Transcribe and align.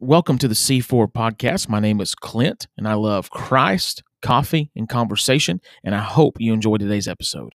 Welcome 0.00 0.38
to 0.38 0.46
the 0.46 0.54
C4 0.54 1.10
podcast. 1.10 1.68
My 1.68 1.80
name 1.80 2.00
is 2.00 2.14
Clint, 2.14 2.68
and 2.76 2.86
I 2.86 2.94
love 2.94 3.30
Christ, 3.30 4.04
coffee, 4.22 4.70
and 4.76 4.88
conversation. 4.88 5.60
And 5.82 5.92
I 5.92 5.98
hope 5.98 6.36
you 6.38 6.52
enjoy 6.52 6.76
today's 6.76 7.08
episode. 7.08 7.52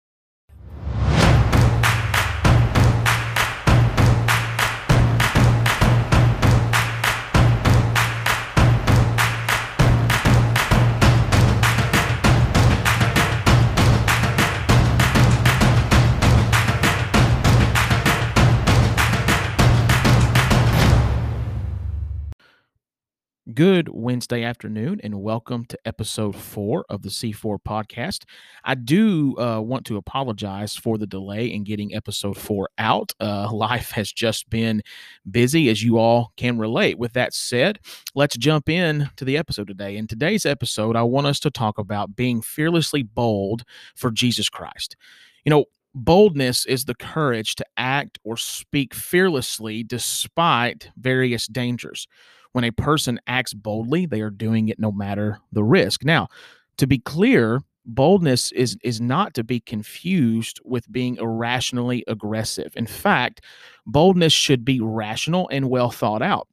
Good 23.54 23.89
Wednesday 23.89 24.43
afternoon, 24.43 25.01
and 25.04 25.21
welcome 25.21 25.65
to 25.65 25.78
episode 25.86 26.33
four 26.33 26.86
of 26.89 27.01
the 27.01 27.09
C4 27.09 27.57
podcast. 27.68 28.23
I 28.64 28.75
do 28.75 29.37
uh, 29.37 29.59
want 29.59 29.86
to 29.87 29.97
apologize 29.97 30.78
for 30.78 30.97
the 30.97 31.05
delay 31.05 31.47
in 31.47 31.65
getting 31.65 31.93
episode 31.93 32.38
four 32.38 32.70
out. 32.78 33.12
Uh, 33.20 33.50
life 33.54 33.92
has 33.92 34.14
just 34.14 34.50
been 34.50 34.81
busy, 35.30 35.68
as 35.70 35.84
you 35.84 35.98
all 35.98 36.31
can 36.38 36.58
relate. 36.58 36.98
With 36.98 37.14
that 37.14 37.34
said, 37.34 37.80
let's 38.16 38.38
jump 38.38 38.70
in 38.70 39.09
to 39.18 39.26
the 39.26 39.38
episode 39.38 39.67
today. 39.67 39.98
In 39.98 40.08
today's 40.08 40.45
episode, 40.45 40.95
I 40.95 41.04
want 41.04 41.28
us 41.28 41.40
to 41.42 41.52
talk 41.52 41.78
about 41.78 42.16
being 42.16 42.42
fearlessly 42.42 43.04
bold 43.04 43.64
for 43.94 44.09
Jesus 44.09 44.48
Christ. 44.48 44.95
You 45.44 45.50
know, 45.50 45.66
boldness 45.94 46.66
is 46.66 46.86
the 46.86 46.95
courage 46.95 47.56
to 47.56 47.66
act 47.76 48.20
or 48.23 48.38
speak 48.38 48.94
fearlessly 48.94 49.84
despite 49.84 50.90
various 50.95 51.45
dangers 51.45 52.08
when 52.54 52.64
a 52.64 52.72
person 52.72 53.20
acts 53.28 53.54
boldly, 53.54 54.06
they 54.06 54.22
are 54.22 54.30
doing 54.30 54.70
it 54.70 54.80
no 54.80 54.92
matter 54.92 55.40
the 55.52 55.64
risk. 55.64 56.04
Now, 56.04 56.30
to 56.78 56.88
be 56.88 57.00
clear, 57.00 57.62
boldness 57.86 58.52
is 58.54 58.78
is 58.84 59.02
not 59.02 59.34
to 59.34 59.44
be 59.44 59.60
confused 59.60 60.60
with 60.64 60.92
being 60.92 61.18
irrationally 61.18 62.04
aggressive. 62.08 62.73
In 62.76 62.88
fact, 62.88 63.42
boldness 63.86 64.34
should 64.34 64.64
be 64.64 64.80
rational 64.80 65.50
and 65.52 65.70
well 65.70 65.92
thought 65.92 66.22
out. 66.22 66.48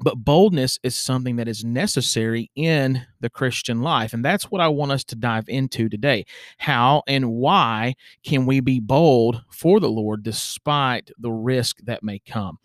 But 0.00 0.16
boldness 0.16 0.80
is 0.82 0.96
something 0.96 1.36
that 1.36 1.46
is 1.46 1.64
necessary 1.64 2.50
in 2.56 3.06
the 3.20 3.30
Christian 3.30 3.80
life. 3.80 4.12
And 4.12 4.24
that's 4.24 4.50
what 4.50 4.60
I 4.60 4.66
want 4.66 4.90
us 4.90 5.04
to 5.04 5.16
dive 5.16 5.48
into 5.48 5.88
today. 5.88 6.26
How 6.58 7.02
and 7.06 7.30
why 7.30 7.94
can 8.24 8.44
we 8.44 8.58
be 8.60 8.80
bold 8.80 9.42
for 9.50 9.78
the 9.78 9.90
Lord 9.90 10.24
despite 10.24 11.10
the 11.18 11.30
risk 11.30 11.78
that 11.84 12.02
may 12.02 12.18
come? 12.18 12.58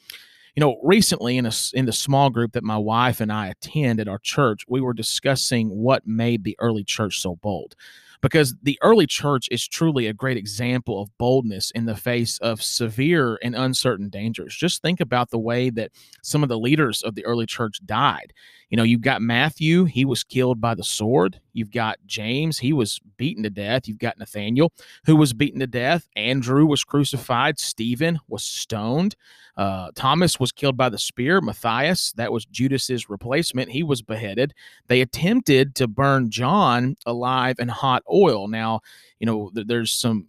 You 0.60 0.66
know, 0.66 0.78
recently 0.84 1.38
in 1.38 1.46
a 1.46 1.54
in 1.74 1.86
the 1.86 1.94
small 1.94 2.30
group 2.30 2.52
that 2.52 2.66
my 2.66 2.76
wife 2.76 3.22
and 3.22 3.32
I 3.32 3.48
attend 3.48 4.02
at 4.02 4.10
our 4.10 4.20
church, 4.20 4.66
we 4.68 4.82
were 4.82 4.92
discussing 4.92 5.70
what 5.70 6.06
made 6.06 6.44
the 6.44 6.58
early 6.60 6.84
church 6.84 7.22
so 7.22 7.38
bold 7.38 7.78
because 8.22 8.56
the 8.62 8.78
early 8.82 9.08
church 9.08 9.48
is 9.52 9.66
truly 9.66 10.06
a 10.06 10.14
great 10.14 10.36
example 10.36 11.02
of 11.02 11.18
boldness 11.18 11.72
in 11.72 11.86
the 11.86 11.96
face 11.96 12.40
of 12.40 12.62
severe 12.62 13.40
and 13.42 13.56
uncertain 13.56 14.10
dangers. 14.10 14.54
Just 14.54 14.82
think 14.82 15.00
about 15.00 15.30
the 15.30 15.40
way 15.40 15.70
that 15.70 15.92
some 16.24 16.44
of 16.44 16.50
the 16.50 16.60
leaders 16.60 17.04
of 17.04 17.16
the 17.16 17.26
early 17.26 17.46
church 17.46 17.80
died. 17.86 18.34
You 18.70 18.78
know, 18.78 18.84
you've 18.84 19.02
got 19.02 19.22
Matthew, 19.22 19.86
he 19.86 20.06
was 20.06 20.24
killed 20.24 20.62
by 20.62 20.76
the 20.76 20.84
sword. 20.84 21.40
You've 21.54 21.72
got 21.72 21.98
James, 22.06 22.60
he 22.60 22.72
was 22.72 23.00
beaten 23.18 23.44
to 23.44 23.50
death. 23.50 23.88
You've 23.88 23.98
got 23.98 24.20
Nathaniel, 24.20 24.72
who 25.06 25.16
was 25.16 25.34
beaten 25.34 25.60
to 25.60 25.68
death. 25.68 26.08
Andrew 26.16 26.66
was 26.66 26.84
crucified. 26.84 27.60
Stephen 27.60 28.20
was 28.28 28.44
stoned. 28.44 29.16
Uh, 29.58 29.90
Thomas 29.96 30.40
was 30.40 30.52
killed 30.52 30.78
by 30.78 30.88
the 30.90 30.98
spear. 30.98 31.42
Matthias, 31.42 32.14
that 32.14 32.32
was 32.32 32.46
Judas's 32.46 33.10
replacement, 33.10 33.70
he 33.72 33.84
was 33.84 34.02
beheaded. 34.02 34.54
They 34.88 35.02
attempted 35.02 35.76
to 35.76 35.88
burn 35.88 36.30
John 36.30 36.96
alive 37.06 37.58
in 37.60 37.68
hot 37.68 38.04
oil. 38.10 38.48
Now, 38.48 38.82
you 39.20 39.26
know, 39.26 39.52
th- 39.54 39.68
there's 39.68 39.92
some 39.92 40.28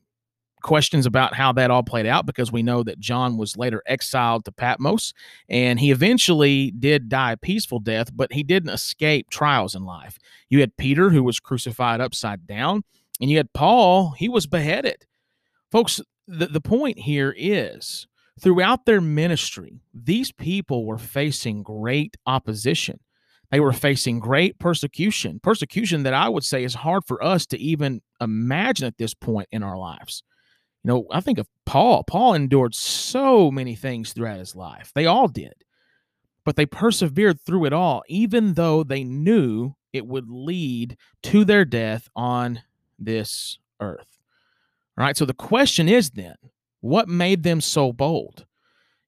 questions 0.62 1.06
about 1.06 1.34
how 1.34 1.52
that 1.52 1.70
all 1.70 1.82
played 1.82 2.06
out 2.06 2.26
because 2.26 2.52
we 2.52 2.62
know 2.62 2.82
that 2.82 3.00
John 3.00 3.36
was 3.36 3.56
later 3.56 3.82
exiled 3.86 4.44
to 4.44 4.52
Patmos 4.52 5.12
and 5.48 5.80
he 5.80 5.90
eventually 5.90 6.70
did 6.70 7.08
die 7.08 7.32
a 7.32 7.36
peaceful 7.36 7.80
death, 7.80 8.10
but 8.14 8.32
he 8.32 8.42
didn't 8.42 8.70
escape 8.70 9.30
trials 9.30 9.74
in 9.74 9.84
life. 9.84 10.18
You 10.48 10.60
had 10.60 10.76
Peter, 10.76 11.10
who 11.10 11.22
was 11.22 11.40
crucified 11.40 12.00
upside 12.00 12.46
down, 12.46 12.82
and 13.20 13.30
you 13.30 13.36
had 13.36 13.52
Paul, 13.52 14.12
he 14.12 14.28
was 14.28 14.46
beheaded. 14.46 15.06
Folks, 15.70 16.00
the, 16.26 16.46
the 16.46 16.60
point 16.60 16.98
here 16.98 17.34
is 17.36 18.06
Throughout 18.40 18.86
their 18.86 19.02
ministry, 19.02 19.82
these 19.92 20.32
people 20.32 20.86
were 20.86 20.96
facing 20.96 21.62
great 21.62 22.16
opposition. 22.24 22.98
They 23.50 23.60
were 23.60 23.72
facing 23.72 24.18
great 24.18 24.58
persecution, 24.58 25.40
persecution 25.42 26.04
that 26.04 26.14
I 26.14 26.28
would 26.30 26.44
say 26.44 26.64
is 26.64 26.74
hard 26.74 27.04
for 27.06 27.22
us 27.22 27.44
to 27.46 27.58
even 27.58 28.00
imagine 28.18 28.86
at 28.86 28.96
this 28.96 29.12
point 29.12 29.48
in 29.52 29.62
our 29.62 29.76
lives. 29.76 30.22
You 30.84 30.88
know, 30.88 31.06
I 31.10 31.20
think 31.20 31.38
of 31.38 31.46
Paul. 31.66 32.04
Paul 32.04 32.34
endured 32.34 32.74
so 32.74 33.50
many 33.50 33.74
things 33.74 34.12
throughout 34.12 34.38
his 34.38 34.56
life. 34.56 34.92
They 34.94 35.06
all 35.06 35.28
did. 35.28 35.54
But 36.44 36.56
they 36.56 36.66
persevered 36.66 37.40
through 37.40 37.66
it 37.66 37.72
all, 37.72 38.02
even 38.08 38.54
though 38.54 38.82
they 38.82 39.04
knew 39.04 39.74
it 39.92 40.06
would 40.06 40.30
lead 40.30 40.96
to 41.24 41.44
their 41.44 41.64
death 41.64 42.08
on 42.16 42.62
this 42.98 43.58
earth. 43.80 44.18
All 44.96 45.04
right. 45.04 45.16
So 45.16 45.24
the 45.24 45.34
question 45.34 45.88
is 45.88 46.10
then, 46.10 46.36
what 46.80 47.08
made 47.08 47.42
them 47.42 47.60
so 47.60 47.92
bold? 47.92 48.46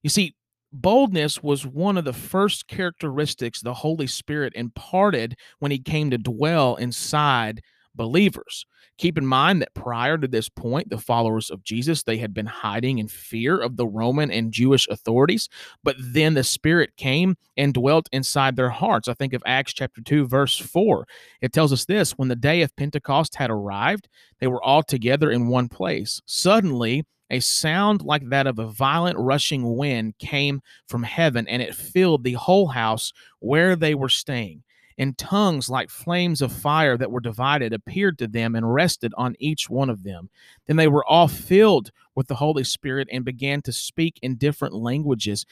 You 0.02 0.10
see, 0.10 0.34
boldness 0.72 1.42
was 1.42 1.66
one 1.66 1.96
of 1.96 2.04
the 2.04 2.12
first 2.12 2.66
characteristics 2.66 3.60
the 3.60 3.74
Holy 3.74 4.06
Spirit 4.06 4.52
imparted 4.54 5.36
when 5.58 5.70
he 5.70 5.78
came 5.78 6.10
to 6.10 6.18
dwell 6.18 6.76
inside 6.76 7.62
believers. 7.94 8.66
Keep 8.98 9.18
in 9.18 9.26
mind 9.26 9.62
that 9.62 9.74
prior 9.74 10.18
to 10.18 10.28
this 10.28 10.48
point, 10.48 10.90
the 10.90 10.98
followers 10.98 11.50
of 11.50 11.64
Jesus, 11.64 12.02
they 12.02 12.18
had 12.18 12.34
been 12.34 12.46
hiding 12.46 12.98
in 12.98 13.08
fear 13.08 13.58
of 13.58 13.76
the 13.76 13.86
Roman 13.86 14.30
and 14.30 14.52
Jewish 14.52 14.86
authorities, 14.88 15.48
but 15.82 15.96
then 15.98 16.34
the 16.34 16.44
Spirit 16.44 16.96
came 16.96 17.36
and 17.56 17.74
dwelt 17.74 18.08
inside 18.12 18.56
their 18.56 18.70
hearts. 18.70 19.08
I 19.08 19.14
think 19.14 19.32
of 19.32 19.42
Acts 19.46 19.72
chapter 19.72 20.00
2 20.02 20.26
verse 20.26 20.58
4. 20.58 21.06
It 21.40 21.52
tells 21.52 21.72
us 21.72 21.84
this, 21.84 22.12
when 22.12 22.28
the 22.28 22.36
day 22.36 22.62
of 22.62 22.76
Pentecost 22.76 23.36
had 23.36 23.50
arrived, 23.50 24.08
they 24.40 24.46
were 24.46 24.62
all 24.62 24.82
together 24.82 25.30
in 25.30 25.48
one 25.48 25.68
place. 25.68 26.20
Suddenly, 26.26 27.04
a 27.30 27.40
sound 27.40 28.02
like 28.02 28.28
that 28.28 28.46
of 28.46 28.58
a 28.58 28.66
violent 28.66 29.18
rushing 29.18 29.76
wind 29.76 30.18
came 30.18 30.60
from 30.86 31.02
heaven, 31.02 31.48
and 31.48 31.62
it 31.62 31.74
filled 31.74 32.24
the 32.24 32.34
whole 32.34 32.68
house 32.68 33.12
where 33.38 33.74
they 33.74 33.94
were 33.94 34.10
staying. 34.10 34.62
And 34.98 35.16
tongues 35.16 35.68
like 35.68 35.90
flames 35.90 36.42
of 36.42 36.52
fire 36.52 36.96
that 36.96 37.10
were 37.10 37.20
divided 37.20 37.72
appeared 37.72 38.18
to 38.18 38.28
them 38.28 38.54
and 38.54 38.72
rested 38.72 39.12
on 39.16 39.36
each 39.38 39.68
one 39.70 39.90
of 39.90 40.02
them. 40.02 40.30
Then 40.66 40.76
they 40.76 40.88
were 40.88 41.04
all 41.04 41.28
filled 41.28 41.90
with 42.14 42.28
the 42.28 42.36
Holy 42.36 42.64
Spirit 42.64 43.08
and 43.10 43.24
began 43.24 43.62
to 43.62 43.72
speak 43.72 44.18
in 44.22 44.36
different 44.36 44.74
languages 44.74 45.46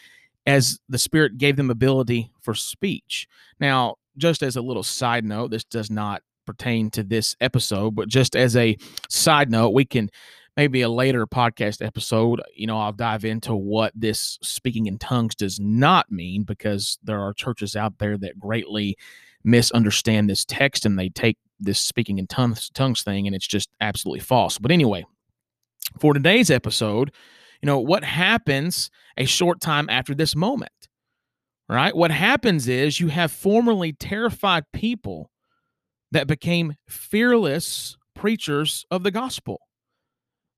as 0.47 0.81
the 0.89 0.99
Spirit 0.99 1.39
gave 1.39 1.56
them 1.56 1.71
ability 1.71 2.31
for 2.41 2.55
speech. 2.55 3.29
Now, 3.59 3.97
just 4.17 4.43
as 4.43 4.56
a 4.56 4.62
little 4.62 4.83
side 4.83 5.25
note, 5.25 5.50
this 5.50 5.65
does 5.65 5.91
not 5.91 6.23
pertain 6.47 6.91
to 6.91 7.03
this 7.03 7.37
episode, 7.41 7.95
but 7.95 8.09
just 8.09 8.34
as 8.34 8.56
a 8.56 8.77
side 9.09 9.50
note, 9.50 9.71
we 9.71 9.84
can 9.84 10.11
maybe 10.56 10.83
a 10.83 10.89
later 10.89 11.27
podcast 11.27 11.84
episode, 11.84 12.43
you 12.55 12.67
know, 12.67 12.79
I'll 12.79 12.93
dive 12.93 13.25
into 13.25 13.55
what 13.55 13.93
this 13.95 14.39
speaking 14.43 14.87
in 14.87 14.99
tongues 14.99 15.34
does 15.34 15.61
not 15.61 16.11
mean 16.11 16.43
because 16.43 16.99
there 17.03 17.21
are 17.21 17.33
churches 17.33 17.77
out 17.77 17.99
there 17.99 18.19
that 18.19 18.39
greatly 18.39 18.97
misunderstand 19.45 20.28
this 20.28 20.45
text 20.45 20.84
and 20.84 20.99
they 20.99 21.09
take 21.09 21.39
this 21.59 21.78
speaking 21.78 22.19
in 22.19 22.27
tongues 22.27 22.71
tongues 22.75 23.03
thing 23.03 23.27
and 23.27 23.34
it's 23.34 23.47
just 23.47 23.71
absolutely 23.81 24.21
false. 24.21 24.59
But 24.59 24.71
anyway, 24.71 25.05
for 25.99 26.15
today's 26.15 26.51
episode, 26.51 27.12
you 27.62 27.67
know, 27.67 27.79
what 27.79 28.05
happens 28.05 28.91
a 29.17 29.25
short 29.25 29.61
time 29.61 29.89
after 29.91 30.15
this 30.15 30.34
moment? 30.34 30.73
Right? 31.69 31.95
What 31.95 32.11
happens 32.11 32.67
is 32.67 32.99
you 32.99 33.09
have 33.09 33.31
formerly 33.31 33.93
terrified 33.93 34.64
people 34.73 35.31
that 36.11 36.26
became 36.26 36.75
fearless 36.88 37.97
preachers 38.14 38.85
of 38.91 39.05
the 39.05 39.12
gospel. 39.12 39.61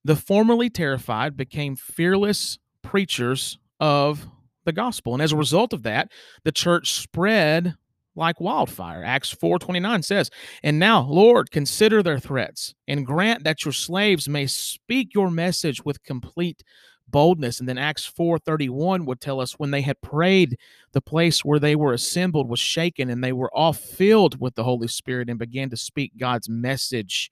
The 0.04 0.16
formerly 0.16 0.70
terrified 0.70 1.36
became 1.36 1.76
fearless 1.76 2.58
preachers 2.82 3.58
of 3.78 4.26
the 4.64 4.72
gospel. 4.72 5.12
And 5.12 5.22
as 5.22 5.32
a 5.32 5.36
result 5.36 5.72
of 5.72 5.82
that, 5.82 6.10
the 6.44 6.52
church 6.52 6.92
spread 6.92 7.74
like 8.14 8.40
wildfire. 8.40 9.02
Acts 9.04 9.30
4:29 9.30 10.02
says, 10.02 10.30
"And 10.62 10.78
now, 10.78 11.02
Lord, 11.02 11.50
consider 11.50 12.02
their 12.02 12.18
threats 12.18 12.74
and 12.88 13.06
grant 13.06 13.44
that 13.44 13.64
your 13.64 13.72
slaves 13.72 14.28
may 14.28 14.46
speak 14.46 15.14
your 15.14 15.30
message 15.30 15.84
with 15.84 16.02
complete 16.02 16.62
boldness." 17.08 17.60
And 17.60 17.68
then 17.68 17.78
Acts 17.78 18.04
4:31 18.04 19.06
would 19.06 19.20
tell 19.20 19.40
us 19.40 19.58
when 19.58 19.70
they 19.70 19.82
had 19.82 20.00
prayed, 20.02 20.58
the 20.92 21.00
place 21.00 21.44
where 21.44 21.58
they 21.58 21.76
were 21.76 21.92
assembled 21.92 22.48
was 22.48 22.60
shaken 22.60 23.10
and 23.10 23.22
they 23.24 23.32
were 23.32 23.54
all 23.54 23.72
filled 23.72 24.40
with 24.40 24.54
the 24.54 24.64
Holy 24.64 24.88
Spirit 24.88 25.30
and 25.30 25.38
began 25.38 25.70
to 25.70 25.76
speak 25.76 26.12
God's 26.18 26.48
message 26.48 27.30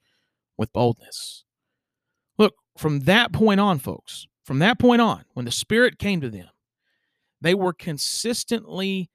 with 0.57 0.73
boldness 0.73 1.45
Look, 2.39 2.55
from 2.79 3.01
that 3.01 3.33
point 3.33 3.61
on, 3.61 3.79
folks, 3.79 4.27
from 4.45 4.61
that 4.61 4.79
point 4.79 5.03
on, 5.03 5.25
when 5.35 5.45
the 5.45 5.51
Spirit 5.51 5.99
came 5.99 6.23
to 6.23 6.31
them, 6.31 6.49
they 7.41 7.55
were 7.55 7.75
consistently 7.75 9.11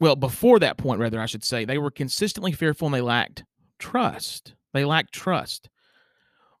well, 0.00 0.16
before 0.16 0.58
that 0.60 0.76
point, 0.76 1.00
rather, 1.00 1.20
I 1.20 1.26
should 1.26 1.44
say, 1.44 1.64
they 1.64 1.78
were 1.78 1.90
consistently 1.90 2.52
fearful 2.52 2.86
and 2.86 2.94
they 2.94 3.00
lacked 3.00 3.44
trust. 3.78 4.54
They 4.72 4.84
lacked 4.84 5.12
trust. 5.12 5.68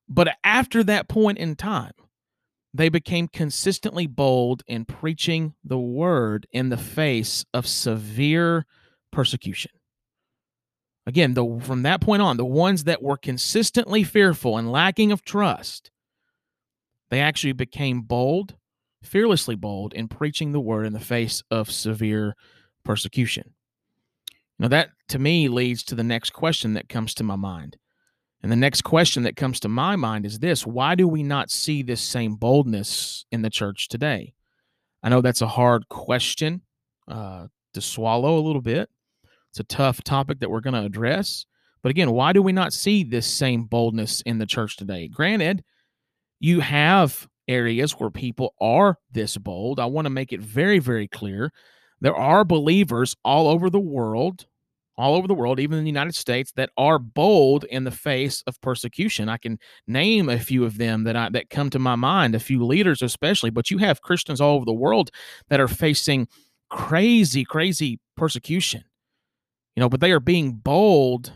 But 0.08 0.36
after 0.42 0.82
that 0.84 1.08
point 1.08 1.38
in 1.38 1.54
time, 1.54 1.92
they 2.74 2.88
became 2.88 3.28
consistently 3.28 4.06
bold 4.06 4.62
in 4.66 4.84
preaching 4.84 5.54
the 5.64 5.78
word 5.78 6.46
in 6.52 6.68
the 6.68 6.76
face 6.76 7.44
of 7.54 7.66
severe 7.66 8.66
persecution. 9.12 9.72
Again, 11.06 11.34
the, 11.34 11.60
from 11.62 11.82
that 11.82 12.00
point 12.00 12.20
on, 12.20 12.36
the 12.36 12.44
ones 12.44 12.84
that 12.84 13.02
were 13.02 13.16
consistently 13.16 14.04
fearful 14.04 14.58
and 14.58 14.70
lacking 14.70 15.10
of 15.10 15.22
trust, 15.22 15.90
they 17.08 17.20
actually 17.20 17.52
became 17.52 18.02
bold, 18.02 18.56
fearlessly 19.02 19.54
bold 19.54 19.94
in 19.94 20.08
preaching 20.08 20.52
the 20.52 20.60
word 20.60 20.84
in 20.84 20.92
the 20.92 21.00
face 21.00 21.42
of 21.50 21.70
severe 21.70 22.34
persecution. 22.88 23.52
Now, 24.58 24.68
that 24.68 24.92
to 25.08 25.18
me 25.18 25.48
leads 25.48 25.82
to 25.84 25.94
the 25.94 26.02
next 26.02 26.30
question 26.30 26.72
that 26.72 26.88
comes 26.88 27.12
to 27.14 27.22
my 27.22 27.36
mind. 27.36 27.76
And 28.42 28.50
the 28.50 28.56
next 28.56 28.80
question 28.80 29.24
that 29.24 29.36
comes 29.36 29.60
to 29.60 29.68
my 29.68 29.94
mind 29.94 30.24
is 30.24 30.38
this 30.38 30.66
why 30.66 30.94
do 30.94 31.06
we 31.06 31.22
not 31.22 31.50
see 31.50 31.82
this 31.82 32.00
same 32.00 32.36
boldness 32.36 33.26
in 33.30 33.42
the 33.42 33.50
church 33.50 33.88
today? 33.88 34.32
I 35.02 35.10
know 35.10 35.20
that's 35.20 35.42
a 35.42 35.46
hard 35.46 35.90
question 35.90 36.62
uh, 37.06 37.48
to 37.74 37.80
swallow 37.82 38.38
a 38.38 38.46
little 38.46 38.62
bit. 38.62 38.88
It's 39.50 39.60
a 39.60 39.64
tough 39.64 40.02
topic 40.02 40.40
that 40.40 40.50
we're 40.50 40.60
going 40.60 40.72
to 40.72 40.86
address. 40.86 41.44
But 41.82 41.90
again, 41.90 42.10
why 42.12 42.32
do 42.32 42.40
we 42.40 42.52
not 42.52 42.72
see 42.72 43.04
this 43.04 43.26
same 43.26 43.64
boldness 43.64 44.22
in 44.22 44.38
the 44.38 44.46
church 44.46 44.78
today? 44.78 45.08
Granted, 45.08 45.62
you 46.40 46.60
have 46.60 47.28
areas 47.48 47.92
where 47.92 48.10
people 48.10 48.54
are 48.62 48.96
this 49.12 49.36
bold. 49.36 49.78
I 49.78 49.86
want 49.86 50.06
to 50.06 50.10
make 50.10 50.32
it 50.32 50.40
very, 50.40 50.78
very 50.78 51.06
clear. 51.06 51.52
There 52.00 52.16
are 52.16 52.44
believers 52.44 53.16
all 53.24 53.48
over 53.48 53.70
the 53.70 53.80
world, 53.80 54.46
all 54.96 55.14
over 55.14 55.26
the 55.26 55.34
world, 55.34 55.60
even 55.60 55.78
in 55.78 55.84
the 55.84 55.90
United 55.90 56.14
States, 56.14 56.52
that 56.56 56.70
are 56.76 56.98
bold 56.98 57.64
in 57.64 57.84
the 57.84 57.90
face 57.90 58.42
of 58.46 58.60
persecution. 58.60 59.28
I 59.28 59.36
can 59.36 59.58
name 59.86 60.28
a 60.28 60.38
few 60.38 60.64
of 60.64 60.78
them 60.78 61.04
that 61.04 61.16
I 61.16 61.28
that 61.30 61.50
come 61.50 61.70
to 61.70 61.78
my 61.78 61.96
mind, 61.96 62.34
a 62.34 62.40
few 62.40 62.64
leaders 62.64 63.02
especially, 63.02 63.50
but 63.50 63.70
you 63.70 63.78
have 63.78 64.02
Christians 64.02 64.40
all 64.40 64.56
over 64.56 64.64
the 64.64 64.72
world 64.72 65.10
that 65.48 65.60
are 65.60 65.68
facing 65.68 66.28
crazy, 66.70 67.44
crazy 67.44 68.00
persecution 68.16 68.84
you 69.78 69.80
know, 69.80 69.88
but 69.88 70.00
they 70.00 70.10
are 70.10 70.18
being 70.18 70.54
bold 70.54 71.34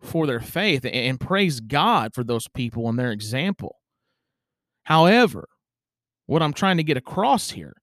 for 0.00 0.26
their 0.26 0.40
faith 0.40 0.86
and 0.90 1.20
praise 1.20 1.60
God 1.60 2.14
for 2.14 2.24
those 2.24 2.48
people 2.48 2.88
and 2.88 2.98
their 2.98 3.12
example. 3.12 3.76
However, 4.84 5.46
what 6.24 6.40
I'm 6.40 6.54
trying 6.54 6.78
to 6.78 6.82
get 6.82 6.96
across 6.96 7.50
here, 7.50 7.74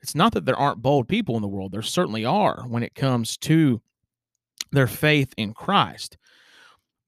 it's 0.00 0.14
not 0.14 0.32
that 0.34 0.44
there 0.44 0.56
aren't 0.56 0.82
bold 0.82 1.08
people 1.08 1.36
in 1.36 1.42
the 1.42 1.48
world. 1.48 1.72
There 1.72 1.82
certainly 1.82 2.24
are 2.24 2.64
when 2.68 2.82
it 2.82 2.94
comes 2.94 3.36
to 3.38 3.80
their 4.70 4.86
faith 4.86 5.34
in 5.36 5.54
Christ. 5.54 6.16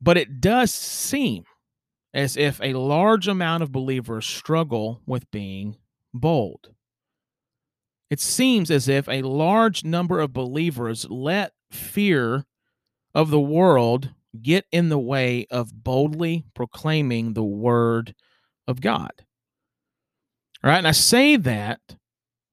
But 0.01 0.17
it 0.17 0.41
does 0.41 0.73
seem 0.73 1.45
as 2.13 2.37
if 2.37 2.61
a 2.61 2.73
large 2.73 3.29
amount 3.29 3.63
of 3.63 3.73
believers 3.73 4.27
struggle 4.27 5.03
with 5.07 5.31
being 5.31 5.77
bold. 6.13 6.71
It 8.09 8.19
seems 8.19 8.71
as 8.71 8.89
if 8.89 9.09
a 9.09 9.23
large 9.23 9.85
number 9.85 10.19
of 10.19 10.33
believers 10.33 11.07
let 11.09 11.53
fear 11.71 12.45
of 13.15 13.31
the 13.31 13.41
world 13.41 14.11
get 14.43 14.65
in 14.73 14.89
the 14.89 14.99
way 14.99 15.47
of 15.51 15.85
boldly 15.85 16.45
proclaiming 16.55 17.35
the 17.35 17.45
word 17.45 18.15
of 18.67 18.81
God. 18.81 19.13
All 20.63 20.71
right. 20.71 20.79
And 20.79 20.89
I 20.89 20.93
say 20.93 21.37
that 21.37 21.81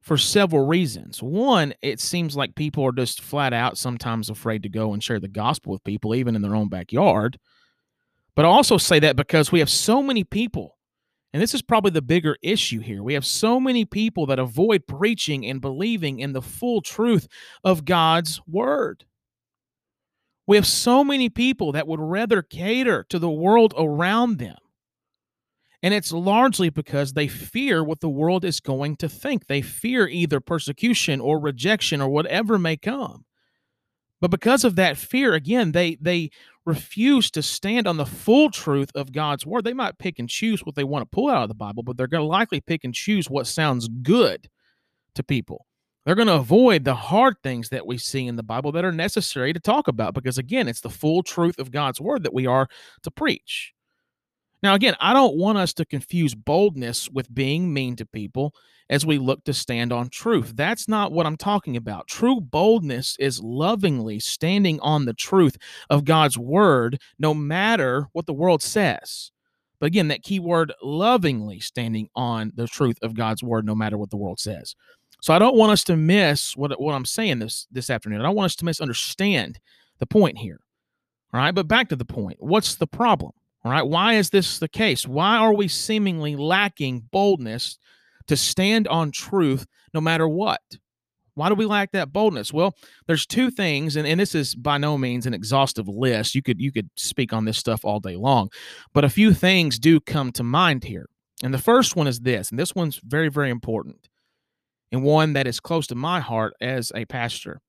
for 0.08 0.18
several 0.18 0.66
reasons. 0.66 1.22
One, 1.22 1.74
it 1.82 2.00
seems 2.00 2.38
like 2.38 2.56
people 2.56 2.86
are 2.86 2.94
just 2.94 3.20
flat 3.20 3.52
out 3.52 3.78
sometimes 3.78 4.30
afraid 4.30 4.64
to 4.64 4.70
go 4.70 4.94
and 4.94 5.04
share 5.04 5.20
the 5.20 5.28
gospel 5.28 5.74
with 5.74 5.84
people, 5.84 6.16
even 6.16 6.34
in 6.34 6.42
their 6.42 6.56
own 6.56 6.70
backyard. 6.70 7.38
But 8.34 8.46
I 8.46 8.48
also 8.48 8.78
say 8.78 9.00
that 9.00 9.18
because 9.18 9.52
we 9.52 9.60
have 9.60 9.70
so 9.70 10.02
many 10.02 10.24
people, 10.24 10.78
and 11.34 11.42
this 11.42 11.54
is 11.54 11.62
probably 11.62 11.92
the 11.92 12.02
bigger 12.02 12.38
issue 12.42 12.80
here. 12.80 13.04
We 13.04 13.16
have 13.16 13.26
so 13.26 13.60
many 13.60 13.84
people 13.84 14.26
that 14.28 14.40
avoid 14.40 14.88
preaching 14.88 15.46
and 15.46 15.60
believing 15.60 16.20
in 16.20 16.32
the 16.32 16.42
full 16.42 16.80
truth 16.80 17.28
of 17.66 17.84
God's 17.84 18.40
word. 18.48 19.04
We 20.48 20.56
have 20.56 20.66
so 20.66 21.04
many 21.04 21.28
people 21.28 21.74
that 21.74 21.86
would 21.86 22.00
rather 22.00 22.42
cater 22.42 23.06
to 23.10 23.20
the 23.20 23.30
world 23.30 23.74
around 23.78 24.38
them. 24.38 24.56
And 25.84 25.94
it's 25.94 26.12
largely 26.12 26.70
because 26.70 27.14
they 27.14 27.28
fear 27.28 27.84
what 27.84 28.00
the 28.00 28.10
world 28.10 28.44
is 28.44 28.60
going 28.60 28.96
to 28.98 29.10
think. 29.10 29.46
They 29.46 29.62
fear 29.62 30.08
either 30.08 30.40
persecution 30.40 31.22
or 31.22 31.40
rejection 31.40 32.02
or 32.02 32.10
whatever 32.10 32.58
may 32.58 32.78
come. 32.78 33.26
But 34.20 34.32
because 34.32 34.64
of 34.64 34.76
that 34.78 34.98
fear, 34.98 35.34
again, 35.34 35.74
they 35.74 35.96
they 36.02 36.32
refuse 36.66 37.30
to 37.32 37.44
stand 37.44 37.88
on 37.88 37.98
the 37.98 38.06
full 38.06 38.50
truth 38.50 38.90
of 38.96 39.12
God's 39.12 39.46
word. 39.46 39.64
They 39.64 39.74
might 39.74 40.00
pick 40.00 40.20
and 40.20 40.28
choose 40.28 40.66
what 40.66 40.76
they 40.76 40.84
want 40.84 41.04
to 41.04 41.16
pull 41.16 41.30
out 41.30 41.44
of 41.44 41.50
the 41.50 41.56
Bible, 41.56 41.84
but 41.84 41.96
they're 41.96 42.08
going 42.08 42.24
to 42.24 42.28
likely 42.28 42.60
pick 42.60 42.84
and 42.84 42.94
choose 42.94 43.30
what 43.30 43.48
sounds 43.48 43.88
good 43.88 44.50
to 45.16 45.24
people. 45.24 45.66
They're 46.06 46.16
going 46.16 46.28
to 46.28 46.36
avoid 46.36 46.84
the 46.84 46.96
hard 46.96 47.36
things 47.44 47.70
that 47.70 47.86
we 47.86 47.98
see 47.98 48.28
in 48.28 48.38
the 48.38 48.44
Bible 48.44 48.72
that 48.72 48.86
are 48.86 48.92
necessary 48.92 49.54
to 49.54 49.60
talk 49.60 49.88
about 49.88 50.14
because, 50.14 50.38
again, 50.38 50.68
it's 50.68 50.82
the 50.82 50.90
full 50.90 51.22
truth 51.22 51.60
of 51.60 51.72
God's 51.72 52.02
word 52.02 52.24
that 52.24 52.34
we 52.34 52.48
are 52.48 52.68
to 53.04 53.12
preach. 53.12 53.74
Now, 54.64 54.74
again, 54.74 54.96
I 55.00 55.14
don't 55.14 55.38
want 55.38 55.58
us 55.58 55.74
to 55.76 55.86
confuse 55.86 56.34
boldness 56.34 57.10
with 57.10 57.34
being 57.34 57.74
mean 57.74 57.96
to 57.98 58.06
people 58.06 58.54
as 58.90 59.06
we 59.06 59.18
look 59.18 59.44
to 59.44 59.54
stand 59.54 59.92
on 59.92 60.10
truth. 60.10 60.54
That's 60.56 60.88
not 60.88 61.12
what 61.12 61.26
I'm 61.26 61.38
talking 61.38 61.76
about. 61.76 62.08
True 62.08 62.40
boldness 62.42 63.18
is 63.20 63.42
lovingly 63.42 64.20
standing 64.20 64.80
on 64.80 65.06
the 65.06 65.14
truth 65.14 65.58
of 65.90 66.06
God's 66.06 66.38
word, 66.38 67.00
no 67.20 67.34
matter 67.34 68.08
what 68.14 68.26
the 68.26 68.34
world 68.34 68.64
says. 68.64 69.32
But 69.80 69.88
again, 69.88 70.08
that 70.08 70.24
key 70.24 70.40
word 70.40 70.74
lovingly 70.82 71.60
standing 71.60 72.10
on 72.16 72.52
the 72.56 72.68
truth 72.68 72.98
of 73.02 73.14
God's 73.14 73.44
word, 73.44 73.66
no 73.66 73.76
matter 73.76 73.98
what 73.98 74.10
the 74.10 74.18
world 74.18 74.40
says. 74.40 74.76
So 75.22 75.34
I 75.34 75.40
don't 75.40 75.58
want 75.58 75.72
us 75.72 75.84
to 75.86 75.98
miss 75.98 76.56
what, 76.56 76.80
what 76.82 76.94
I'm 76.94 77.06
saying 77.06 77.40
this 77.40 77.68
this 77.72 77.90
afternoon. 77.90 78.22
I 78.22 78.24
don't 78.24 78.36
want 78.36 78.46
us 78.46 78.56
to 78.58 78.66
misunderstand 78.66 79.60
the 80.00 80.06
point 80.06 80.38
here. 80.38 80.60
All 81.34 81.40
right, 81.40 81.54
but 81.54 81.68
back 81.68 81.90
to 81.90 81.96
the 81.96 82.06
point. 82.06 82.38
What's 82.40 82.76
the 82.76 82.88
problem? 82.88 83.34
All 83.68 83.74
right, 83.74 83.86
why 83.86 84.14
is 84.14 84.30
this 84.30 84.60
the 84.60 84.70
case? 84.70 85.06
Why 85.06 85.36
are 85.36 85.54
we 85.54 85.68
seemingly 85.68 86.38
lacking 86.38 87.10
boldness 87.12 87.78
to 88.28 88.38
stand 88.38 88.88
on 88.88 89.12
truth 89.12 89.66
no 89.94 90.00
matter 90.00 90.26
what? 90.26 90.62
Why 91.34 91.50
do 91.50 91.56
we 91.56 91.66
lack 91.66 91.92
that 91.92 92.14
boldness? 92.14 92.54
Well, 92.54 92.76
there's 93.08 93.26
two 93.26 93.52
things, 93.52 93.98
and, 93.98 94.08
and 94.08 94.22
this 94.22 94.34
is 94.34 94.56
by 94.56 94.78
no 94.78 94.98
means 94.98 95.26
an 95.26 95.34
exhaustive 95.34 95.90
list. 95.90 96.34
You 96.34 96.42
could 96.42 96.62
you 96.62 96.72
could 96.72 96.90
speak 96.96 97.34
on 97.34 97.44
this 97.44 97.58
stuff 97.58 97.84
all 97.84 98.00
day 98.00 98.16
long, 98.16 98.52
but 98.94 99.04
a 99.04 99.10
few 99.10 99.34
things 99.34 99.80
do 99.80 100.00
come 100.00 100.32
to 100.32 100.44
mind 100.44 100.86
here. 100.86 101.10
And 101.44 101.54
the 101.54 101.58
first 101.58 101.98
one 101.98 102.08
is 102.08 102.22
this, 102.22 102.50
and 102.50 102.58
this 102.58 102.74
one's 102.74 103.02
very, 103.04 103.28
very 103.28 103.50
important 103.50 104.08
and 104.94 105.04
one 105.04 105.34
that 105.34 105.46
is 105.46 105.60
close 105.60 105.88
to 105.88 105.96
my 105.96 106.22
heart 106.22 106.54
as 106.62 106.94
a 106.96 107.04
pastor. 107.04 107.60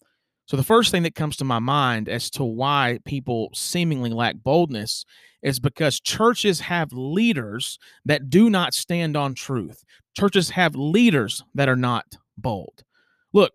So, 0.49 0.57
the 0.57 0.63
first 0.63 0.91
thing 0.91 1.03
that 1.03 1.15
comes 1.15 1.37
to 1.37 1.45
my 1.45 1.59
mind 1.59 2.09
as 2.09 2.31
to 2.31 2.45
why 2.45 3.01
people 3.05 3.51
seemingly 3.53 4.09
lack 4.11 4.37
boldness 4.37 5.05
is 5.43 5.61
because 5.61 6.01
churches 6.01 6.61
have 6.61 6.91
leaders 6.91 7.79
that 8.07 8.31
do 8.31 8.49
not 8.49 8.73
stand 8.73 9.15
on 9.15 9.35
truth. 9.35 9.85
Churches 10.17 10.51
have 10.51 10.75
leaders 10.75 11.45
that 11.55 11.69
are 11.69 11.77
not 11.77 12.17
bold. 12.39 12.83
Look, 13.35 13.53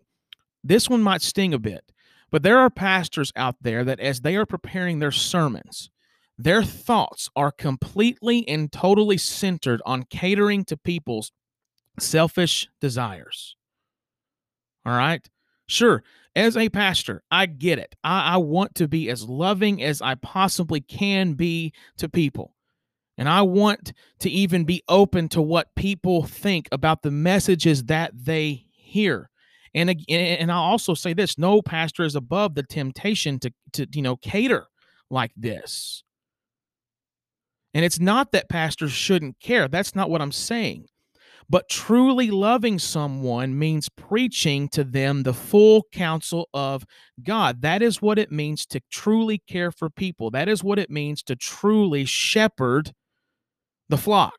this 0.62 0.88
one 0.88 1.02
might 1.02 1.22
sting 1.22 1.52
a 1.52 1.58
bit, 1.58 1.90
but 2.30 2.44
there 2.44 2.58
are 2.58 2.70
pastors 2.70 3.32
out 3.34 3.56
there 3.60 3.82
that, 3.82 3.98
as 3.98 4.20
they 4.20 4.36
are 4.36 4.46
preparing 4.46 5.00
their 5.00 5.10
sermons, 5.10 5.90
their 6.38 6.62
thoughts 6.62 7.28
are 7.34 7.50
completely 7.50 8.46
and 8.48 8.70
totally 8.70 9.18
centered 9.18 9.82
on 9.84 10.04
catering 10.04 10.64
to 10.66 10.76
people's 10.76 11.32
selfish 11.98 12.68
desires. 12.80 13.56
All 14.86 14.96
right. 14.96 15.28
Sure. 15.66 16.02
As 16.36 16.56
a 16.56 16.68
pastor, 16.68 17.22
I 17.30 17.46
get 17.46 17.78
it. 17.78 17.94
I, 18.02 18.34
I, 18.34 18.36
want 18.38 18.74
to 18.76 18.88
be 18.88 19.08
as 19.08 19.22
loving 19.22 19.82
as 19.82 20.02
I 20.02 20.16
possibly 20.16 20.80
can 20.80 21.34
be 21.34 21.72
to 21.98 22.08
people. 22.08 22.56
And 23.16 23.28
I 23.28 23.42
want 23.42 23.92
to 24.20 24.30
even 24.30 24.64
be 24.64 24.82
open 24.88 25.28
to 25.30 25.42
what 25.42 25.74
people 25.76 26.24
think 26.24 26.68
about 26.72 27.02
the 27.02 27.12
messages 27.12 27.84
that 27.84 28.10
they 28.12 28.66
hear. 28.72 29.30
And 29.74 29.94
and 30.08 30.52
I'll 30.52 30.62
also 30.62 30.94
say 30.94 31.14
this: 31.14 31.38
no 31.38 31.62
pastor 31.62 32.04
is 32.04 32.16
above 32.16 32.54
the 32.54 32.62
temptation 32.62 33.38
to 33.40 33.52
to 33.72 33.86
you 33.92 34.02
know 34.02 34.16
cater 34.16 34.66
like 35.10 35.32
this. 35.36 36.02
And 37.74 37.84
it's 37.84 37.98
not 37.98 38.30
that 38.32 38.48
pastors 38.48 38.92
shouldn't 38.92 39.40
care. 39.40 39.66
That's 39.66 39.96
not 39.96 40.10
what 40.10 40.22
I'm 40.22 40.32
saying. 40.32 40.86
But 41.48 41.68
truly 41.68 42.30
loving 42.30 42.78
someone 42.78 43.58
means 43.58 43.88
preaching 43.88 44.68
to 44.70 44.84
them 44.84 45.22
the 45.22 45.34
full 45.34 45.86
counsel 45.92 46.48
of 46.54 46.84
God. 47.22 47.62
That 47.62 47.82
is 47.82 48.00
what 48.00 48.18
it 48.18 48.32
means 48.32 48.66
to 48.66 48.80
truly 48.90 49.42
care 49.46 49.70
for 49.70 49.90
people. 49.90 50.30
That 50.30 50.48
is 50.48 50.64
what 50.64 50.78
it 50.78 50.90
means 50.90 51.22
to 51.24 51.36
truly 51.36 52.04
shepherd 52.04 52.92
the 53.88 53.98
flock. 53.98 54.34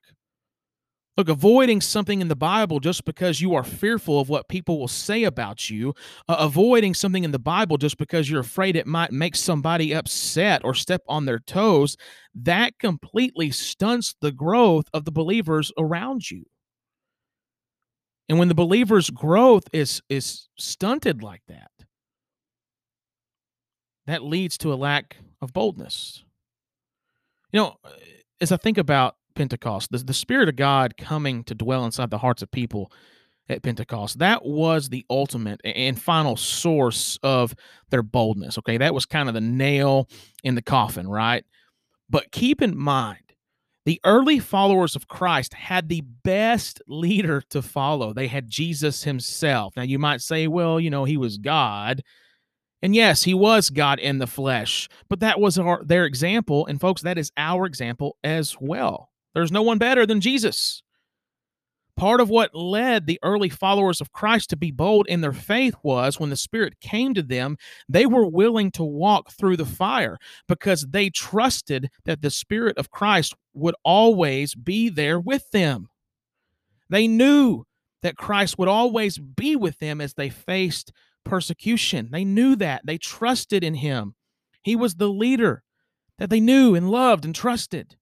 Look, 1.17 1.29
avoiding 1.29 1.79
something 1.79 2.19
in 2.19 2.27
the 2.27 2.35
Bible 2.35 2.81
just 2.81 3.05
because 3.05 3.39
you 3.39 3.55
are 3.55 3.63
fearful 3.63 4.19
of 4.19 4.27
what 4.27 4.49
people 4.49 4.77
will 4.77 4.89
say 4.89 5.23
about 5.23 5.69
you, 5.69 5.93
uh, 6.27 6.35
avoiding 6.39 6.93
something 6.93 7.23
in 7.23 7.31
the 7.31 7.39
Bible 7.39 7.77
just 7.77 7.97
because 7.97 8.29
you're 8.29 8.41
afraid 8.41 8.75
it 8.75 8.85
might 8.85 9.13
make 9.13 9.37
somebody 9.37 9.93
upset 9.93 10.61
or 10.65 10.73
step 10.73 11.01
on 11.07 11.23
their 11.23 11.39
toes, 11.39 11.95
that 12.33 12.77
completely 12.79 13.49
stunts 13.49 14.13
the 14.19 14.33
growth 14.33 14.87
of 14.93 15.05
the 15.05 15.11
believers 15.11 15.71
around 15.77 16.29
you. 16.29 16.43
And 18.27 18.39
when 18.39 18.47
the 18.47 18.55
believer's 18.55 19.09
growth 19.09 19.67
is 19.71 20.01
is 20.09 20.47
stunted 20.57 21.21
like 21.21 21.43
that, 21.47 21.71
that 24.07 24.23
leads 24.23 24.57
to 24.59 24.73
a 24.73 24.75
lack 24.75 25.17
of 25.41 25.53
boldness. 25.53 26.23
You 27.51 27.59
know, 27.59 27.75
uh, 27.83 27.89
as 28.41 28.51
I 28.51 28.57
think 28.57 28.77
about 28.77 29.15
Pentecost, 29.35 29.91
the, 29.91 29.99
the 29.99 30.13
Spirit 30.13 30.49
of 30.49 30.55
God 30.55 30.97
coming 30.97 31.43
to 31.45 31.55
dwell 31.55 31.85
inside 31.85 32.09
the 32.09 32.17
hearts 32.17 32.41
of 32.41 32.51
people 32.51 32.91
at 33.47 33.61
Pentecost, 33.61 34.19
that 34.19 34.43
was 34.43 34.89
the 34.89 35.05
ultimate 35.09 35.61
and 35.63 36.01
final 36.01 36.35
source 36.35 37.19
of 37.21 37.53
their 37.89 38.03
boldness. 38.03 38.57
Okay. 38.57 38.77
That 38.77 38.93
was 38.93 39.05
kind 39.05 39.29
of 39.29 39.35
the 39.35 39.41
nail 39.41 40.09
in 40.43 40.55
the 40.55 40.61
coffin, 40.61 41.07
right? 41.07 41.45
But 42.09 42.31
keep 42.31 42.61
in 42.61 42.77
mind, 42.77 43.24
the 43.85 44.01
early 44.03 44.39
followers 44.39 44.95
of 44.95 45.07
Christ 45.07 45.53
had 45.53 45.89
the 45.89 46.01
best 46.01 46.81
leader 46.87 47.41
to 47.49 47.61
follow. 47.61 48.13
They 48.13 48.27
had 48.27 48.49
Jesus 48.49 49.03
himself. 49.03 49.75
Now, 49.75 49.83
you 49.83 49.99
might 49.99 50.21
say, 50.21 50.47
well, 50.47 50.79
you 50.79 50.89
know, 50.89 51.03
he 51.03 51.17
was 51.17 51.37
God. 51.37 52.03
And 52.81 52.95
yes, 52.95 53.23
he 53.23 53.33
was 53.33 53.69
God 53.69 53.99
in 53.99 54.17
the 54.17 54.27
flesh, 54.27 54.89
but 55.09 55.19
that 55.21 55.39
was 55.39 55.57
our, 55.57 55.83
their 55.83 56.05
example. 56.05 56.65
And 56.65 56.79
folks, 56.81 57.01
that 57.03 57.17
is 57.17 57.31
our 57.37 57.65
example 57.65 58.17
as 58.23 58.57
well. 58.59 59.09
There's 59.33 59.51
no 59.51 59.61
one 59.61 59.77
better 59.77 60.05
than 60.05 60.21
Jesus. 60.21 60.83
Part 61.97 62.19
of 62.19 62.29
what 62.29 62.53
led 62.53 63.07
the 63.07 63.19
early 63.23 63.47
followers 63.47 64.01
of 64.01 64.11
Christ 64.11 64.49
to 64.49 64.57
be 64.57 64.69
bold 64.69 65.07
in 65.07 65.21
their 65.21 65.31
faith 65.31 65.75
was 65.81 66.19
when 66.19 66.29
the 66.29 66.35
Spirit 66.35 66.81
came 66.81 67.13
to 67.13 67.21
them, 67.21 67.57
they 67.87 68.05
were 68.05 68.25
willing 68.25 68.69
to 68.71 68.83
walk 68.83 69.31
through 69.31 69.55
the 69.55 69.65
fire 69.65 70.17
because 70.47 70.87
they 70.89 71.09
trusted 71.09 71.89
that 72.03 72.21
the 72.21 72.29
Spirit 72.29 72.77
of 72.77 72.91
Christ 72.91 73.33
would 73.53 73.75
always 73.85 74.55
be 74.55 74.89
there 74.89 75.19
with 75.19 75.49
them. 75.51 75.87
They 76.89 77.07
knew 77.07 77.63
that 78.01 78.17
Christ 78.17 78.57
would 78.57 78.67
always 78.67 79.17
be 79.17 79.55
with 79.55 79.79
them 79.79 80.01
as 80.01 80.15
they 80.15 80.29
faced 80.29 80.91
persecution. 81.23 82.09
They 82.11 82.25
knew 82.25 82.57
that. 82.57 82.81
They 82.85 82.97
trusted 82.97 83.63
in 83.63 83.75
Him. 83.75 84.15
He 84.61 84.75
was 84.75 84.95
the 84.95 85.09
leader 85.09 85.63
that 86.17 86.29
they 86.29 86.41
knew 86.41 86.75
and 86.75 86.91
loved 86.91 87.23
and 87.23 87.33
trusted. 87.33 87.95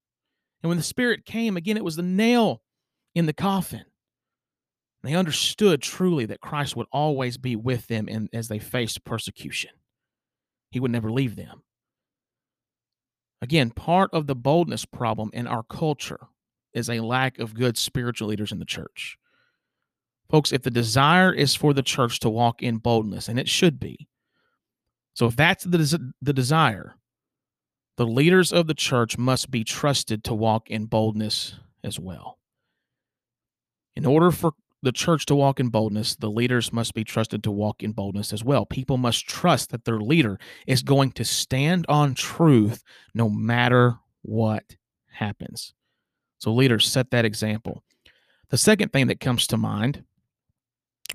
And 0.64 0.70
when 0.70 0.78
the 0.78 0.84
Spirit 0.84 1.26
came, 1.26 1.56
again, 1.56 1.78
it 1.78 1.84
was 1.84 1.96
the 1.96 2.02
nail 2.02 2.63
in 3.16 3.26
the 3.26 3.34
coffin. 3.34 3.86
They 5.04 5.16
understood 5.16 5.82
truly 5.82 6.26
that 6.28 6.42
Christ 6.42 6.76
would 6.76 6.88
always 6.92 7.38
be 7.38 7.56
with 7.56 7.88
them 7.88 8.08
in, 8.08 8.30
as 8.32 8.48
they 8.48 8.60
faced 8.60 9.04
persecution. 9.04 9.72
He 10.72 10.80
would 10.80 10.92
never 10.92 11.12
leave 11.12 11.36
them. 11.36 11.64
Again, 13.42 13.72
part 13.72 14.10
of 14.14 14.28
the 14.28 14.36
boldness 14.36 14.86
problem 14.86 15.30
in 15.34 15.48
our 15.48 15.64
culture 15.64 16.28
is 16.74 16.90
a 16.90 17.02
lack 17.02 17.38
of 17.40 17.54
good 17.54 17.78
spiritual 17.78 18.30
leaders 18.30 18.52
in 18.54 18.60
the 18.60 18.66
church. 18.66 19.18
Folks, 20.32 20.54
if 20.54 20.64
the 20.64 20.72
desire 20.72 21.34
is 21.34 21.54
for 21.54 21.74
the 21.74 21.84
church 21.84 22.20
to 22.22 22.30
walk 22.30 22.64
in 22.64 22.78
boldness, 22.78 23.28
and 23.28 23.38
it 23.38 23.50
should 23.50 23.80
be, 23.80 24.08
so 25.14 25.28
if 25.28 25.36
that's 25.36 25.66
the, 25.66 26.14
the 26.22 26.34
desire, 26.34 26.96
the 27.98 28.08
leaders 28.08 28.52
of 28.52 28.66
the 28.66 28.74
church 28.74 29.18
must 29.18 29.52
be 29.52 29.64
trusted 29.64 30.24
to 30.24 30.34
walk 30.34 30.72
in 30.72 30.86
boldness 30.86 31.56
as 31.84 32.00
well. 32.00 32.40
In 33.96 34.06
order 34.06 34.32
for 34.32 34.54
the 34.82 34.92
church 34.92 35.26
to 35.28 35.36
walk 35.36 35.60
in 35.60 35.70
boldness, 35.70 36.16
the 36.16 36.30
leaders 36.30 36.74
must 36.74 36.94
be 36.94 37.04
trusted 37.04 37.44
to 37.44 37.52
walk 37.52 37.82
in 37.82 37.94
boldness 37.94 38.34
as 38.34 38.44
well. 38.44 38.66
People 38.66 38.98
must 38.98 39.28
trust 39.28 39.70
that 39.70 39.86
their 39.86 40.00
leader 40.00 40.38
is 40.68 40.84
going 40.84 41.12
to 41.14 41.24
stand 41.24 41.86
on 41.88 42.14
truth 42.14 42.84
no 43.14 43.30
matter 43.30 43.98
what 44.22 44.76
happens. 45.14 45.74
So, 46.38 46.52
leaders, 46.54 46.86
set 46.86 47.12
that 47.12 47.24
example. 47.24 47.84
The 48.50 48.58
second 48.58 48.92
thing 48.92 49.08
that 49.08 49.22
comes 49.22 49.48
to 49.48 49.58
mind 49.58 50.04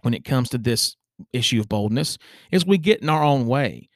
when 0.03 0.15
it 0.15 0.25
comes 0.25 0.49
to 0.51 0.59
this 0.59 0.97
issue 1.33 1.61
of 1.61 1.69
boldness 1.69 2.17
is 2.51 2.65
we 2.65 2.79
get 2.79 3.03
in 3.03 3.09
our 3.09 3.23
own 3.23 3.47
way. 3.47 3.89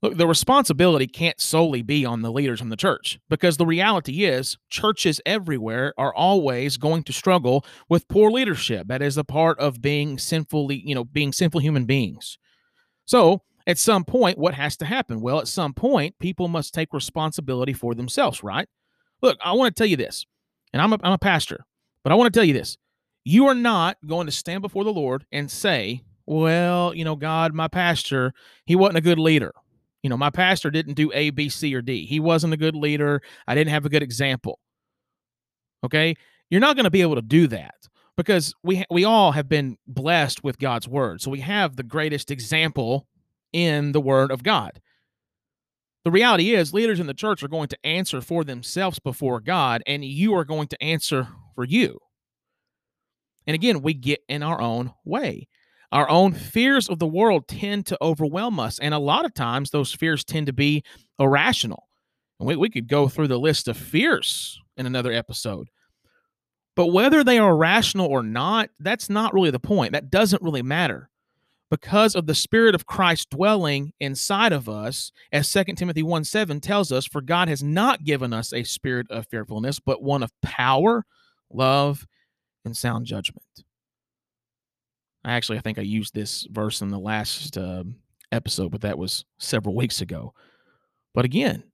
Look, 0.00 0.16
the 0.16 0.28
responsibility 0.28 1.08
can't 1.08 1.40
solely 1.40 1.82
be 1.82 2.04
on 2.04 2.22
the 2.22 2.30
leaders 2.30 2.60
in 2.60 2.68
the 2.68 2.76
church 2.76 3.18
because 3.28 3.56
the 3.56 3.66
reality 3.66 4.24
is 4.24 4.56
churches 4.70 5.20
everywhere 5.26 5.92
are 5.98 6.14
always 6.14 6.76
going 6.76 7.02
to 7.04 7.12
struggle 7.12 7.64
with 7.88 8.06
poor 8.06 8.30
leadership. 8.30 8.86
That 8.86 9.02
is 9.02 9.18
a 9.18 9.24
part 9.24 9.58
of 9.58 9.82
being 9.82 10.16
sinfully, 10.16 10.82
you 10.84 10.94
know, 10.94 11.02
being 11.02 11.32
sinful 11.32 11.60
human 11.60 11.84
beings. 11.84 12.38
So, 13.06 13.42
at 13.66 13.76
some 13.76 14.04
point, 14.04 14.38
what 14.38 14.54
has 14.54 14.76
to 14.78 14.86
happen? 14.86 15.20
Well, 15.20 15.40
at 15.40 15.48
some 15.48 15.74
point, 15.74 16.18
people 16.20 16.48
must 16.48 16.72
take 16.72 16.94
responsibility 16.94 17.72
for 17.72 17.94
themselves, 17.94 18.42
right? 18.42 18.68
Look, 19.20 19.36
I 19.44 19.52
want 19.52 19.74
to 19.74 19.78
tell 19.78 19.88
you 19.88 19.96
this, 19.96 20.24
and 20.72 20.80
I'm 20.80 20.92
a, 20.92 20.98
I'm 21.02 21.12
a 21.12 21.18
pastor, 21.18 21.66
but 22.02 22.12
I 22.12 22.14
want 22.14 22.32
to 22.32 22.38
tell 22.38 22.46
you 22.46 22.54
this. 22.54 22.78
You 23.24 23.46
are 23.46 23.54
not 23.54 23.98
going 24.06 24.26
to 24.26 24.32
stand 24.32 24.62
before 24.62 24.84
the 24.84 24.92
Lord 24.92 25.26
and 25.32 25.50
say, 25.50 26.02
well, 26.24 26.94
you 26.94 27.04
know, 27.04 27.16
God, 27.16 27.52
my 27.52 27.68
pastor, 27.68 28.32
he 28.64 28.76
wasn't 28.76 28.98
a 28.98 29.02
good 29.02 29.18
leader 29.18 29.52
you 30.08 30.10
know, 30.10 30.16
my 30.16 30.30
pastor 30.30 30.70
didn't 30.70 30.94
do 30.94 31.12
A, 31.12 31.28
B, 31.28 31.50
C, 31.50 31.74
or 31.74 31.82
D. 31.82 32.06
He 32.06 32.18
wasn't 32.18 32.54
a 32.54 32.56
good 32.56 32.74
leader. 32.74 33.20
I 33.46 33.54
didn't 33.54 33.72
have 33.72 33.84
a 33.84 33.90
good 33.90 34.02
example. 34.02 34.58
Okay. 35.84 36.14
You're 36.48 36.62
not 36.62 36.76
going 36.76 36.84
to 36.84 36.90
be 36.90 37.02
able 37.02 37.16
to 37.16 37.20
do 37.20 37.46
that 37.48 37.74
because 38.16 38.54
we 38.62 38.86
we 38.90 39.04
all 39.04 39.32
have 39.32 39.50
been 39.50 39.76
blessed 39.86 40.42
with 40.42 40.58
God's 40.58 40.88
word. 40.88 41.20
So 41.20 41.30
we 41.30 41.40
have 41.40 41.76
the 41.76 41.82
greatest 41.82 42.30
example 42.30 43.06
in 43.52 43.92
the 43.92 44.00
word 44.00 44.30
of 44.30 44.42
God. 44.42 44.80
The 46.06 46.10
reality 46.10 46.54
is 46.54 46.72
leaders 46.72 47.00
in 47.00 47.06
the 47.06 47.12
church 47.12 47.42
are 47.42 47.48
going 47.48 47.68
to 47.68 47.78
answer 47.84 48.22
for 48.22 48.44
themselves 48.44 48.98
before 48.98 49.40
God 49.40 49.82
and 49.86 50.02
you 50.02 50.34
are 50.36 50.44
going 50.46 50.68
to 50.68 50.82
answer 50.82 51.28
for 51.54 51.64
you. 51.64 51.98
And 53.46 53.54
again, 53.54 53.82
we 53.82 53.92
get 53.92 54.20
in 54.26 54.42
our 54.42 54.58
own 54.58 54.94
way. 55.04 55.48
Our 55.90 56.08
own 56.10 56.32
fears 56.32 56.88
of 56.88 56.98
the 56.98 57.06
world 57.06 57.48
tend 57.48 57.86
to 57.86 57.98
overwhelm 58.02 58.60
us. 58.60 58.78
And 58.78 58.92
a 58.92 58.98
lot 58.98 59.24
of 59.24 59.32
times, 59.32 59.70
those 59.70 59.92
fears 59.92 60.24
tend 60.24 60.46
to 60.46 60.52
be 60.52 60.82
irrational. 61.18 61.88
And 62.38 62.46
we, 62.46 62.56
we 62.56 62.68
could 62.68 62.88
go 62.88 63.08
through 63.08 63.28
the 63.28 63.38
list 63.38 63.68
of 63.68 63.76
fears 63.76 64.60
in 64.76 64.86
another 64.86 65.12
episode. 65.12 65.68
But 66.76 66.88
whether 66.88 67.24
they 67.24 67.38
are 67.38 67.56
rational 67.56 68.06
or 68.06 68.22
not, 68.22 68.70
that's 68.78 69.10
not 69.10 69.34
really 69.34 69.50
the 69.50 69.58
point. 69.58 69.92
That 69.92 70.10
doesn't 70.10 70.42
really 70.42 70.62
matter. 70.62 71.10
Because 71.70 72.14
of 72.14 72.26
the 72.26 72.34
Spirit 72.34 72.74
of 72.74 72.86
Christ 72.86 73.30
dwelling 73.30 73.92
inside 74.00 74.52
of 74.52 74.68
us, 74.68 75.10
as 75.32 75.52
2 75.52 75.64
Timothy 75.76 76.02
1 76.02 76.24
7 76.24 76.60
tells 76.60 76.92
us, 76.92 77.04
for 77.04 77.20
God 77.20 77.48
has 77.48 77.62
not 77.62 78.04
given 78.04 78.32
us 78.32 78.54
a 78.54 78.62
spirit 78.62 79.06
of 79.10 79.26
fearfulness, 79.26 79.80
but 79.80 80.02
one 80.02 80.22
of 80.22 80.30
power, 80.40 81.04
love, 81.50 82.06
and 82.64 82.76
sound 82.76 83.06
judgment. 83.06 83.44
Actually, 85.28 85.58
I 85.58 85.60
think 85.60 85.78
I 85.78 85.82
used 85.82 86.14
this 86.14 86.46
verse 86.50 86.80
in 86.80 86.88
the 86.88 86.98
last 86.98 87.56
uh, 87.56 87.84
episode, 88.32 88.70
but 88.70 88.80
that 88.80 88.98
was 88.98 89.24
several 89.38 89.74
weeks 89.74 90.00
ago. 90.00 90.32
But 91.14 91.24
again, 91.24 91.64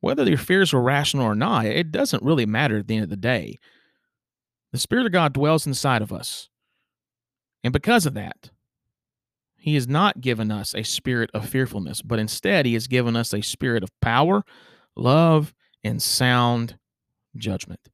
whether 0.00 0.28
your 0.28 0.38
fears 0.38 0.72
were 0.72 0.82
rational 0.82 1.26
or 1.26 1.34
not, 1.34 1.66
it 1.66 1.92
doesn't 1.92 2.22
really 2.22 2.46
matter 2.46 2.78
at 2.78 2.88
the 2.88 2.94
end 2.94 3.04
of 3.04 3.10
the 3.10 3.16
day. 3.16 3.58
The 4.72 4.78
Spirit 4.78 5.06
of 5.06 5.12
God 5.12 5.32
dwells 5.32 5.66
inside 5.66 6.02
of 6.02 6.12
us. 6.12 6.48
And 7.64 7.72
because 7.72 8.06
of 8.06 8.14
that, 8.14 8.50
He 9.56 9.74
has 9.74 9.86
not 9.86 10.20
given 10.20 10.50
us 10.50 10.74
a 10.74 10.82
spirit 10.82 11.30
of 11.34 11.48
fearfulness, 11.48 12.02
but 12.02 12.18
instead, 12.18 12.66
He 12.66 12.74
has 12.74 12.86
given 12.86 13.16
us 13.16 13.32
a 13.32 13.42
spirit 13.42 13.82
of 13.82 13.90
power, 14.00 14.44
love, 14.96 15.54
and 15.84 16.02
sound 16.02 16.78
judgment. 17.36 17.88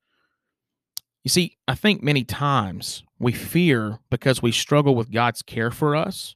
You 1.24 1.30
see, 1.30 1.56
I 1.66 1.74
think 1.74 2.02
many 2.02 2.24
times 2.24 3.02
we 3.18 3.32
fear 3.32 3.98
because 4.10 4.42
we 4.42 4.52
struggle 4.52 4.94
with 4.94 5.12
God's 5.12 5.42
care 5.42 5.70
for 5.70 5.96
us. 5.96 6.34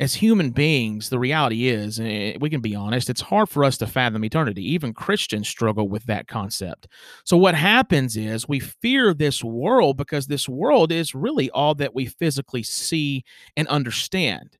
As 0.00 0.14
human 0.14 0.50
beings, 0.50 1.10
the 1.10 1.18
reality 1.18 1.68
is, 1.68 1.98
and 1.98 2.08
eh, 2.08 2.36
we 2.40 2.50
can 2.50 2.60
be 2.60 2.74
honest, 2.74 3.08
it's 3.08 3.20
hard 3.20 3.48
for 3.48 3.62
us 3.62 3.78
to 3.78 3.86
fathom 3.86 4.24
eternity. 4.24 4.68
Even 4.72 4.92
Christians 4.92 5.48
struggle 5.48 5.88
with 5.88 6.04
that 6.06 6.26
concept. 6.26 6.88
So, 7.24 7.36
what 7.36 7.54
happens 7.54 8.16
is 8.16 8.48
we 8.48 8.58
fear 8.58 9.14
this 9.14 9.44
world 9.44 9.96
because 9.96 10.26
this 10.26 10.48
world 10.48 10.90
is 10.90 11.14
really 11.14 11.50
all 11.50 11.74
that 11.76 11.94
we 11.94 12.06
physically 12.06 12.64
see 12.64 13.22
and 13.56 13.68
understand. 13.68 14.58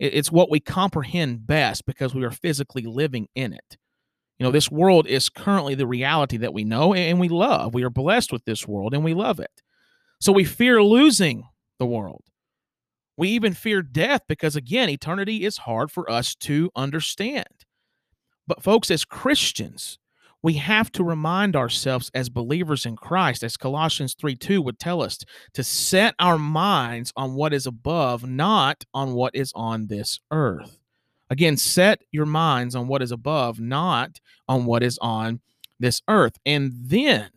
It's 0.00 0.32
what 0.32 0.50
we 0.50 0.60
comprehend 0.60 1.46
best 1.46 1.84
because 1.84 2.14
we 2.14 2.24
are 2.24 2.30
physically 2.30 2.82
living 2.82 3.28
in 3.34 3.52
it. 3.52 3.76
You 4.38 4.44
know, 4.44 4.50
this 4.50 4.70
world 4.70 5.06
is 5.06 5.28
currently 5.28 5.74
the 5.74 5.86
reality 5.86 6.38
that 6.38 6.54
we 6.54 6.64
know 6.64 6.94
and 6.94 7.20
we 7.20 7.28
love. 7.28 7.74
We 7.74 7.84
are 7.84 7.90
blessed 7.90 8.32
with 8.32 8.46
this 8.46 8.66
world 8.66 8.94
and 8.94 9.04
we 9.04 9.12
love 9.12 9.38
it. 9.38 9.62
So 10.20 10.32
we 10.32 10.44
fear 10.44 10.82
losing 10.82 11.44
the 11.78 11.86
world. 11.86 12.22
We 13.16 13.30
even 13.30 13.54
fear 13.54 13.82
death 13.82 14.22
because, 14.28 14.56
again, 14.56 14.88
eternity 14.88 15.44
is 15.44 15.58
hard 15.58 15.90
for 15.90 16.10
us 16.10 16.34
to 16.36 16.70
understand. 16.76 17.66
But, 18.46 18.62
folks, 18.62 18.90
as 18.90 19.04
Christians, 19.04 19.98
we 20.42 20.54
have 20.54 20.90
to 20.92 21.04
remind 21.04 21.54
ourselves 21.54 22.10
as 22.14 22.28
believers 22.28 22.86
in 22.86 22.96
Christ, 22.96 23.42
as 23.42 23.56
Colossians 23.56 24.14
3 24.18 24.36
2 24.36 24.62
would 24.62 24.78
tell 24.78 25.02
us, 25.02 25.18
to 25.54 25.62
set 25.62 26.14
our 26.18 26.38
minds 26.38 27.12
on 27.16 27.34
what 27.34 27.52
is 27.52 27.66
above, 27.66 28.26
not 28.26 28.84
on 28.94 29.12
what 29.12 29.34
is 29.34 29.52
on 29.54 29.86
this 29.86 30.18
earth. 30.30 30.78
Again, 31.28 31.56
set 31.56 32.02
your 32.10 32.26
minds 32.26 32.74
on 32.74 32.88
what 32.88 33.02
is 33.02 33.12
above, 33.12 33.60
not 33.60 34.18
on 34.48 34.64
what 34.64 34.82
is 34.82 34.98
on 35.00 35.40
this 35.78 36.02
earth. 36.08 36.36
And 36.44 36.72
then 36.74 37.30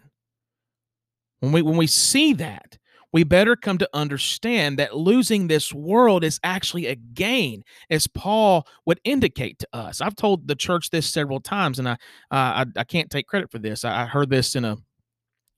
when 1.44 1.52
we 1.52 1.62
when 1.62 1.76
we 1.76 1.88
see 1.88 2.32
that, 2.36 2.78
we 3.12 3.26
better 3.26 3.58
come 3.58 3.78
to 3.78 3.90
understand 3.94 4.80
that 4.80 4.96
losing 4.96 5.48
this 5.48 5.74
world 5.74 6.24
is 6.24 6.40
actually 6.42 6.86
a 6.86 6.96
gain, 6.96 7.64
as 7.90 8.08
Paul 8.08 8.66
would 8.86 9.02
indicate 9.04 9.60
to 9.60 9.68
us. 9.74 10.00
I've 10.00 10.16
told 10.16 10.48
the 10.48 10.56
church 10.56 10.90
this 10.90 11.06
several 11.06 11.42
times, 11.42 11.80
and 11.80 11.90
I 11.90 11.94
uh, 11.94 11.98
I, 12.32 12.66
I, 12.78 12.84
can't 12.86 13.10
take 13.10 13.28
credit 13.28 13.52
for 13.52 13.60
this. 13.60 13.84
I, 13.84 14.04
I 14.04 14.06
heard 14.06 14.30
this 14.30 14.56
in 14.56 14.64
a 14.64 14.78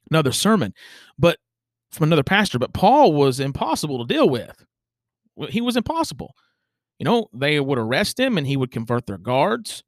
another 0.10 0.32
sermon, 0.32 0.74
but 1.20 1.38
from 1.92 2.06
another 2.06 2.24
pastor. 2.24 2.58
But 2.58 2.74
Paul 2.74 3.14
was 3.14 3.40
impossible 3.40 4.00
to 4.00 4.12
deal 4.12 4.28
with. 4.28 4.66
He 5.50 5.62
was 5.62 5.78
impossible. 5.78 6.34
You 6.98 7.04
know, 7.04 7.28
they 7.32 7.60
would 7.60 7.78
arrest 7.78 8.20
him, 8.20 8.40
and 8.40 8.48
he 8.48 8.58
would 8.58 8.72
convert 8.72 9.06
their 9.06 9.20
guards. 9.20 9.84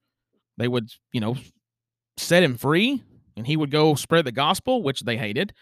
They 0.60 0.68
would, 0.68 0.92
you 1.12 1.22
know, 1.22 1.38
set 2.18 2.44
him 2.44 2.56
free, 2.56 3.02
and 3.36 3.48
he 3.48 3.58
would 3.58 3.72
go 3.72 3.96
spread 3.96 4.26
the 4.26 4.32
gospel, 4.32 4.84
which 4.84 5.02
they 5.02 5.18
hated 5.18 5.54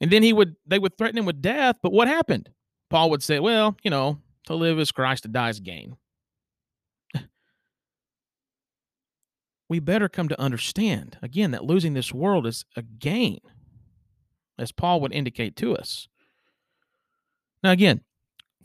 and 0.00 0.10
then 0.10 0.22
he 0.22 0.32
would 0.32 0.56
they 0.66 0.78
would 0.78 0.96
threaten 0.96 1.18
him 1.18 1.26
with 1.26 1.42
death. 1.42 1.76
But 1.82 1.92
what 1.92 2.08
happened? 2.08 2.50
Paul 2.90 3.10
would 3.10 3.22
say, 3.22 3.40
Well, 3.40 3.76
you 3.82 3.90
know, 3.90 4.18
to 4.46 4.54
live 4.54 4.78
is 4.78 4.92
Christ, 4.92 5.22
to 5.24 5.28
die 5.28 5.50
is 5.50 5.60
gain. 5.60 5.96
we 9.68 9.80
better 9.80 10.08
come 10.08 10.28
to 10.28 10.40
understand 10.40 11.18
again 11.22 11.52
that 11.52 11.64
losing 11.64 11.94
this 11.94 12.12
world 12.12 12.46
is 12.46 12.64
a 12.76 12.82
gain, 12.82 13.40
as 14.58 14.72
Paul 14.72 15.00
would 15.00 15.12
indicate 15.12 15.56
to 15.56 15.76
us. 15.76 16.08
Now, 17.62 17.70
again, 17.70 18.02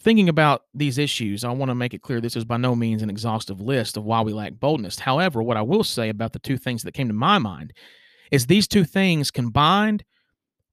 thinking 0.02 0.30
about 0.30 0.64
these 0.74 0.98
issues, 0.98 1.44
I 1.44 1.52
want 1.52 1.70
to 1.70 1.76
make 1.76 1.94
it 1.94 2.02
clear 2.02 2.20
this 2.20 2.36
is 2.36 2.46
by 2.46 2.58
no 2.58 2.76
means 2.76 3.02
an 3.02 3.10
exhaustive 3.10 3.62
list 3.62 3.98
of 3.98 4.04
why 4.04 4.22
we 4.22 4.34
lack 4.34 4.54
boldness. 4.54 5.00
However, 5.00 5.42
what 5.42 5.58
I 5.58 5.62
will 5.62 5.84
say 5.84 6.10
about 6.10 6.34
the 6.34 6.40
two 6.40 6.58
things 6.58 6.84
that 6.84 6.94
came 6.94 7.08
to 7.08 7.14
my 7.14 7.38
mind 7.38 7.74
is 8.32 8.46
these 8.46 8.68
two 8.68 8.84
things 8.84 9.32
combined 9.32 10.04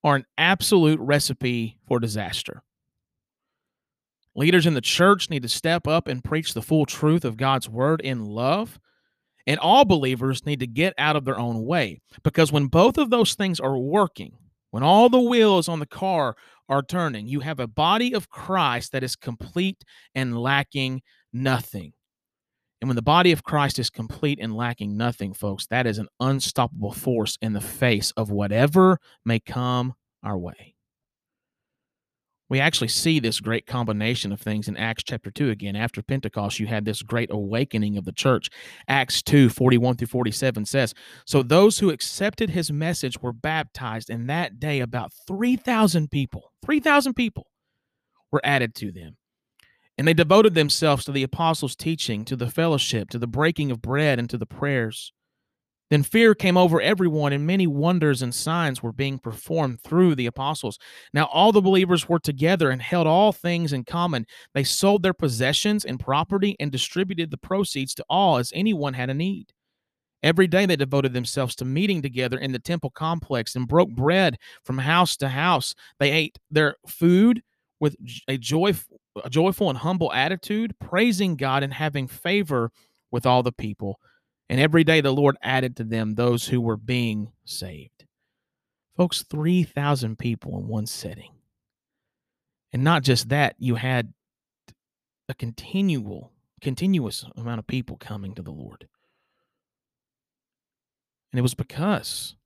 are 0.06 0.14
an 0.14 0.24
absolute 0.38 1.00
recipe 1.00 1.78
for 1.88 1.98
disaster. 1.98 2.62
Leaders 4.36 4.64
in 4.64 4.74
the 4.74 4.80
church 4.80 5.28
need 5.28 5.42
to 5.42 5.48
step 5.48 5.88
up 5.88 6.06
and 6.06 6.22
preach 6.22 6.54
the 6.54 6.62
full 6.62 6.86
truth 6.86 7.24
of 7.24 7.36
God's 7.36 7.68
word 7.68 8.00
in 8.02 8.24
love. 8.24 8.78
And 9.48 9.58
all 9.58 9.84
believers 9.84 10.46
need 10.46 10.60
to 10.60 10.66
get 10.68 10.94
out 10.96 11.16
of 11.16 11.24
their 11.24 11.38
own 11.38 11.64
way. 11.64 12.02
Because 12.22 12.52
when 12.52 12.68
both 12.68 12.98
of 12.98 13.10
those 13.10 13.34
things 13.34 13.58
are 13.58 13.76
working, 13.76 14.38
when 14.70 14.84
all 14.84 15.08
the 15.08 15.20
wheels 15.20 15.68
on 15.68 15.80
the 15.80 15.86
car 15.86 16.36
are 16.68 16.82
turning, 16.82 17.26
you 17.26 17.40
have 17.40 17.58
a 17.58 17.66
body 17.66 18.14
of 18.14 18.30
Christ 18.30 18.92
that 18.92 19.02
is 19.02 19.16
complete 19.16 19.82
and 20.14 20.38
lacking 20.38 21.02
nothing. 21.32 21.94
And 22.80 22.88
when 22.88 22.96
the 22.96 23.02
body 23.02 23.32
of 23.32 23.42
Christ 23.42 23.78
is 23.78 23.88
complete 23.88 24.38
and 24.40 24.54
lacking 24.54 24.96
nothing, 24.96 25.32
folks, 25.32 25.66
that 25.68 25.86
is 25.86 25.98
an 25.98 26.08
unstoppable 26.20 26.92
force 26.92 27.38
in 27.40 27.54
the 27.54 27.60
face 27.60 28.12
of 28.16 28.30
whatever 28.30 28.98
may 29.24 29.40
come 29.40 29.94
our 30.22 30.36
way. 30.36 30.74
We 32.48 32.60
actually 32.60 32.88
see 32.88 33.18
this 33.18 33.40
great 33.40 33.66
combination 33.66 34.30
of 34.30 34.40
things 34.40 34.68
in 34.68 34.76
Acts 34.76 35.02
chapter 35.02 35.32
2 35.32 35.50
again. 35.50 35.74
After 35.74 36.00
Pentecost, 36.00 36.60
you 36.60 36.68
had 36.68 36.84
this 36.84 37.02
great 37.02 37.30
awakening 37.32 37.96
of 37.96 38.04
the 38.04 38.12
church. 38.12 38.50
Acts 38.86 39.20
2 39.22 39.48
41 39.48 39.96
through 39.96 40.06
47 40.06 40.64
says, 40.64 40.94
So 41.24 41.42
those 41.42 41.80
who 41.80 41.90
accepted 41.90 42.50
his 42.50 42.70
message 42.70 43.20
were 43.20 43.32
baptized, 43.32 44.10
and 44.10 44.30
that 44.30 44.60
day 44.60 44.78
about 44.78 45.12
3,000 45.26 46.08
people, 46.08 46.52
3,000 46.64 47.14
people 47.14 47.48
were 48.30 48.40
added 48.44 48.76
to 48.76 48.92
them. 48.92 49.16
And 49.98 50.06
they 50.06 50.14
devoted 50.14 50.54
themselves 50.54 51.04
to 51.04 51.12
the 51.12 51.22
apostles' 51.22 51.76
teaching, 51.76 52.24
to 52.26 52.36
the 52.36 52.50
fellowship, 52.50 53.08
to 53.10 53.18
the 53.18 53.26
breaking 53.26 53.70
of 53.70 53.80
bread, 53.80 54.18
and 54.18 54.28
to 54.30 54.36
the 54.36 54.46
prayers. 54.46 55.12
Then 55.88 56.02
fear 56.02 56.34
came 56.34 56.56
over 56.56 56.80
everyone, 56.80 57.32
and 57.32 57.46
many 57.46 57.66
wonders 57.66 58.20
and 58.20 58.34
signs 58.34 58.82
were 58.82 58.92
being 58.92 59.18
performed 59.18 59.80
through 59.82 60.16
the 60.16 60.26
apostles. 60.26 60.78
Now, 61.14 61.26
all 61.26 61.52
the 61.52 61.62
believers 61.62 62.08
were 62.08 62.18
together 62.18 62.70
and 62.70 62.82
held 62.82 63.06
all 63.06 63.32
things 63.32 63.72
in 63.72 63.84
common. 63.84 64.26
They 64.52 64.64
sold 64.64 65.02
their 65.02 65.14
possessions 65.14 65.84
and 65.84 66.00
property 66.00 66.56
and 66.58 66.72
distributed 66.72 67.30
the 67.30 67.38
proceeds 67.38 67.94
to 67.94 68.04
all 68.10 68.38
as 68.38 68.52
anyone 68.54 68.94
had 68.94 69.10
a 69.10 69.14
need. 69.14 69.52
Every 70.22 70.48
day 70.48 70.66
they 70.66 70.74
devoted 70.74 71.12
themselves 71.12 71.54
to 71.56 71.64
meeting 71.64 72.02
together 72.02 72.38
in 72.38 72.50
the 72.50 72.58
temple 72.58 72.90
complex 72.90 73.54
and 73.54 73.68
broke 73.68 73.90
bread 73.90 74.38
from 74.64 74.78
house 74.78 75.16
to 75.18 75.28
house. 75.28 75.74
They 76.00 76.10
ate 76.10 76.36
their 76.50 76.74
food 76.88 77.42
with 77.78 77.94
a, 78.26 78.36
joy, 78.36 78.72
a 79.24 79.30
joyful 79.30 79.68
and 79.70 79.78
humble 79.78 80.12
attitude, 80.12 80.78
praising 80.78 81.36
God 81.36 81.62
and 81.62 81.72
having 81.72 82.08
favor 82.08 82.70
with 83.10 83.26
all 83.26 83.42
the 83.42 83.52
people. 83.52 84.00
And 84.48 84.60
every 84.60 84.84
day 84.84 85.00
the 85.00 85.12
Lord 85.12 85.36
added 85.42 85.76
to 85.76 85.84
them 85.84 86.14
those 86.14 86.48
who 86.48 86.60
were 86.60 86.76
being 86.76 87.32
saved. 87.44 88.04
Folks, 88.96 89.22
3,000 89.22 90.18
people 90.18 90.58
in 90.58 90.68
one 90.68 90.86
setting. 90.86 91.32
And 92.72 92.82
not 92.84 93.02
just 93.02 93.28
that, 93.28 93.56
you 93.58 93.74
had 93.76 94.12
a 95.28 95.34
continual, 95.34 96.32
continuous 96.60 97.24
amount 97.36 97.58
of 97.58 97.66
people 97.66 97.96
coming 97.96 98.34
to 98.34 98.42
the 98.42 98.50
Lord. 98.50 98.88
And 101.32 101.38
it 101.38 101.42
was 101.42 101.54
because 101.54 102.36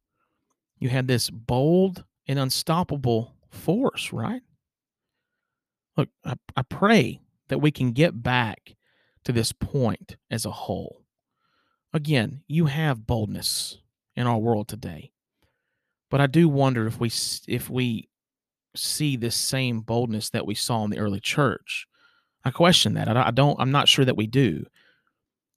you 0.78 0.88
had 0.88 1.06
this 1.06 1.30
bold 1.30 2.04
and 2.26 2.38
unstoppable 2.38 3.34
force, 3.50 4.12
right? 4.12 4.42
Look, 5.96 6.08
I, 6.24 6.34
I 6.56 6.62
pray 6.62 7.20
that 7.48 7.58
we 7.60 7.70
can 7.70 7.92
get 7.92 8.22
back 8.22 8.76
to 9.24 9.32
this 9.32 9.52
point 9.52 10.16
as 10.30 10.44
a 10.44 10.50
whole. 10.50 11.02
Again, 11.92 12.42
you 12.46 12.66
have 12.66 13.06
boldness 13.06 13.78
in 14.16 14.26
our 14.26 14.38
world 14.38 14.68
today. 14.68 15.12
But 16.10 16.20
I 16.20 16.26
do 16.26 16.48
wonder 16.48 16.86
if 16.86 16.98
we 16.98 17.10
if 17.46 17.70
we 17.70 18.08
see 18.76 19.16
this 19.16 19.36
same 19.36 19.80
boldness 19.80 20.30
that 20.30 20.46
we 20.46 20.54
saw 20.54 20.84
in 20.84 20.90
the 20.90 20.98
early 20.98 21.20
church. 21.20 21.86
I 22.44 22.50
question 22.50 22.94
that. 22.94 23.08
I 23.08 23.30
don't 23.30 23.60
I'm 23.60 23.70
not 23.70 23.88
sure 23.88 24.04
that 24.04 24.16
we 24.16 24.26
do. 24.26 24.66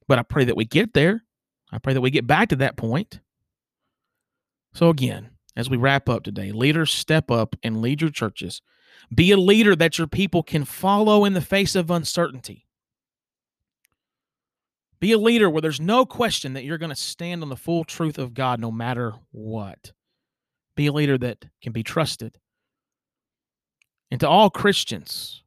But 0.08 0.19
I 0.19 0.24
pray 0.24 0.46
that 0.46 0.58
we 0.58 0.65
get 0.65 0.93
there. 0.93 1.24
I 1.72 1.78
pray 1.80 1.93
that 1.93 2.02
we 2.02 2.12
get 2.12 2.28
back 2.28 2.50
to 2.50 2.56
that 2.58 2.78
point. 2.78 3.19
So 4.74 4.89
again, 4.89 5.30
as 5.56 5.69
we 5.69 5.78
wrap 5.78 6.10
up 6.10 6.24
today, 6.24 6.52
leaders 6.52 6.91
step 6.91 7.32
up 7.32 7.56
and 7.63 7.82
lead 7.82 8.02
your 8.02 8.10
churches 8.10 8.62
be 9.13 9.32
a 9.32 9.38
leader 9.38 9.75
that 9.75 9.97
your 9.97 10.08
people 10.08 10.43
can 10.43 10.65
follow 10.65 11.25
in 11.25 11.34
the 11.34 11.41
face 11.41 11.75
of 11.75 11.91
uncertainty. 11.91 12.67
Be 14.99 15.12
a 15.12 15.17
leader 15.17 15.49
where 15.49 15.62
there's 15.62 15.82
no 15.82 16.06
question 16.06 16.53
that 16.53 16.63
you're 16.63 16.77
going 16.77 16.89
to 16.89 16.95
stand 16.95 17.43
on 17.43 17.49
the 17.49 17.58
full 17.58 17.84
truth 17.84 18.17
of 18.17 18.34
God 18.34 18.60
no 18.60 18.71
matter 18.71 19.13
what. 19.32 19.91
Be 20.75 20.88
a 20.88 20.93
leader 20.93 21.17
that 21.17 21.45
can 21.62 21.73
be 21.73 21.84
trusted. 21.84 22.38
And 24.10 24.19
to 24.21 24.29
all 24.29 24.49
Christians, 24.49 25.43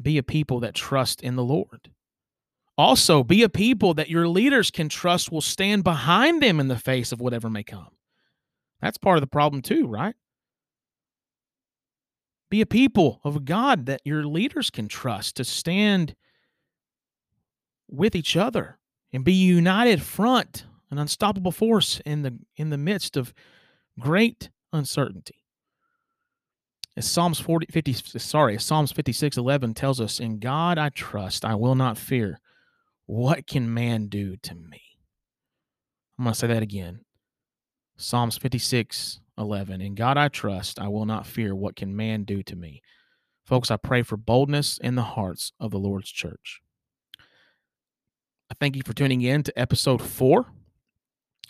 be 0.00 0.16
a 0.16 0.22
people 0.22 0.60
that 0.60 0.74
trust 0.74 1.22
in 1.22 1.36
the 1.36 1.44
Lord. 1.44 1.90
Also, 2.78 3.22
be 3.22 3.42
a 3.42 3.48
people 3.48 3.92
that 3.94 4.08
your 4.08 4.26
leaders 4.26 4.70
can 4.70 4.88
trust 4.88 5.30
will 5.30 5.42
stand 5.42 5.84
behind 5.84 6.42
them 6.42 6.58
in 6.58 6.68
the 6.68 6.78
face 6.78 7.12
of 7.12 7.20
whatever 7.20 7.50
may 7.50 7.62
come. 7.62 7.90
That's 8.80 8.96
part 8.96 9.18
of 9.18 9.20
the 9.20 9.26
problem, 9.26 9.60
too, 9.60 9.86
right? 9.86 10.14
Be 12.52 12.60
a 12.60 12.66
people 12.66 13.18
of 13.24 13.46
God 13.46 13.86
that 13.86 14.02
your 14.04 14.26
leaders 14.26 14.68
can 14.68 14.86
trust 14.86 15.36
to 15.36 15.44
stand 15.44 16.14
with 17.88 18.14
each 18.14 18.36
other 18.36 18.78
and 19.10 19.24
be 19.24 19.32
united 19.32 20.02
front, 20.02 20.66
an 20.90 20.98
unstoppable 20.98 21.50
force 21.50 21.98
in 22.04 22.20
the 22.20 22.38
in 22.58 22.68
the 22.68 22.76
midst 22.76 23.16
of 23.16 23.32
great 23.98 24.50
uncertainty. 24.70 25.36
As 26.94 27.10
Psalms 27.10 27.40
40, 27.40 27.68
50, 27.72 27.94
sorry, 28.18 28.58
Psalms 28.58 28.92
56, 28.92 29.38
11 29.38 29.72
tells 29.72 29.98
us, 29.98 30.20
In 30.20 30.38
God 30.38 30.76
I 30.76 30.90
trust, 30.90 31.46
I 31.46 31.54
will 31.54 31.74
not 31.74 31.96
fear. 31.96 32.38
What 33.06 33.46
can 33.46 33.72
man 33.72 34.08
do 34.08 34.36
to 34.36 34.54
me? 34.54 34.82
I'm 36.18 36.26
going 36.26 36.34
to 36.34 36.38
say 36.38 36.48
that 36.48 36.62
again. 36.62 37.06
Psalms 37.96 38.36
56, 38.36 39.21
11. 39.38 39.80
In 39.80 39.94
God 39.94 40.16
I 40.16 40.28
trust, 40.28 40.78
I 40.78 40.88
will 40.88 41.06
not 41.06 41.26
fear. 41.26 41.54
What 41.54 41.76
can 41.76 41.96
man 41.96 42.24
do 42.24 42.42
to 42.44 42.56
me? 42.56 42.82
Folks, 43.44 43.70
I 43.70 43.76
pray 43.76 44.02
for 44.02 44.16
boldness 44.16 44.78
in 44.78 44.94
the 44.94 45.02
hearts 45.02 45.52
of 45.58 45.70
the 45.70 45.78
Lord's 45.78 46.10
church. 46.10 46.60
I 48.50 48.54
thank 48.60 48.76
you 48.76 48.82
for 48.84 48.92
tuning 48.92 49.22
in 49.22 49.42
to 49.44 49.58
episode 49.58 50.02
four 50.02 50.46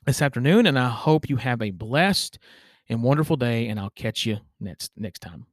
this 0.06 0.22
afternoon, 0.22 0.66
and 0.66 0.78
I 0.78 0.88
hope 0.88 1.28
you 1.28 1.36
have 1.36 1.60
a 1.60 1.70
blessed 1.70 2.38
and 2.88 3.02
wonderful 3.02 3.36
day, 3.36 3.68
and 3.68 3.78
I'll 3.78 3.90
catch 3.90 4.24
you 4.24 4.38
next 4.60 4.92
next 4.96 5.20
time. 5.20 5.51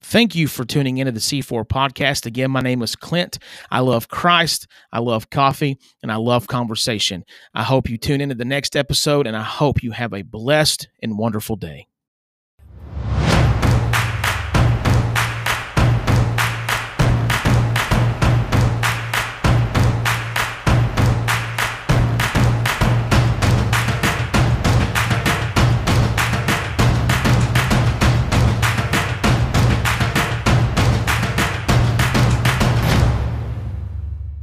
Thank 0.00 0.34
you 0.34 0.46
for 0.48 0.64
tuning 0.64 0.98
into 0.98 1.12
the 1.12 1.20
C4 1.20 1.66
podcast. 1.66 2.26
Again, 2.26 2.50
my 2.50 2.60
name 2.60 2.82
is 2.82 2.96
Clint. 2.96 3.38
I 3.70 3.80
love 3.80 4.08
Christ, 4.08 4.66
I 4.92 5.00
love 5.00 5.30
coffee, 5.30 5.78
and 6.02 6.12
I 6.12 6.16
love 6.16 6.46
conversation. 6.46 7.24
I 7.54 7.62
hope 7.62 7.88
you 7.88 7.98
tune 7.98 8.20
into 8.20 8.34
the 8.34 8.44
next 8.44 8.76
episode, 8.76 9.26
and 9.26 9.36
I 9.36 9.42
hope 9.42 9.82
you 9.82 9.92
have 9.92 10.12
a 10.12 10.22
blessed 10.22 10.88
and 11.02 11.18
wonderful 11.18 11.56
day. 11.56 11.88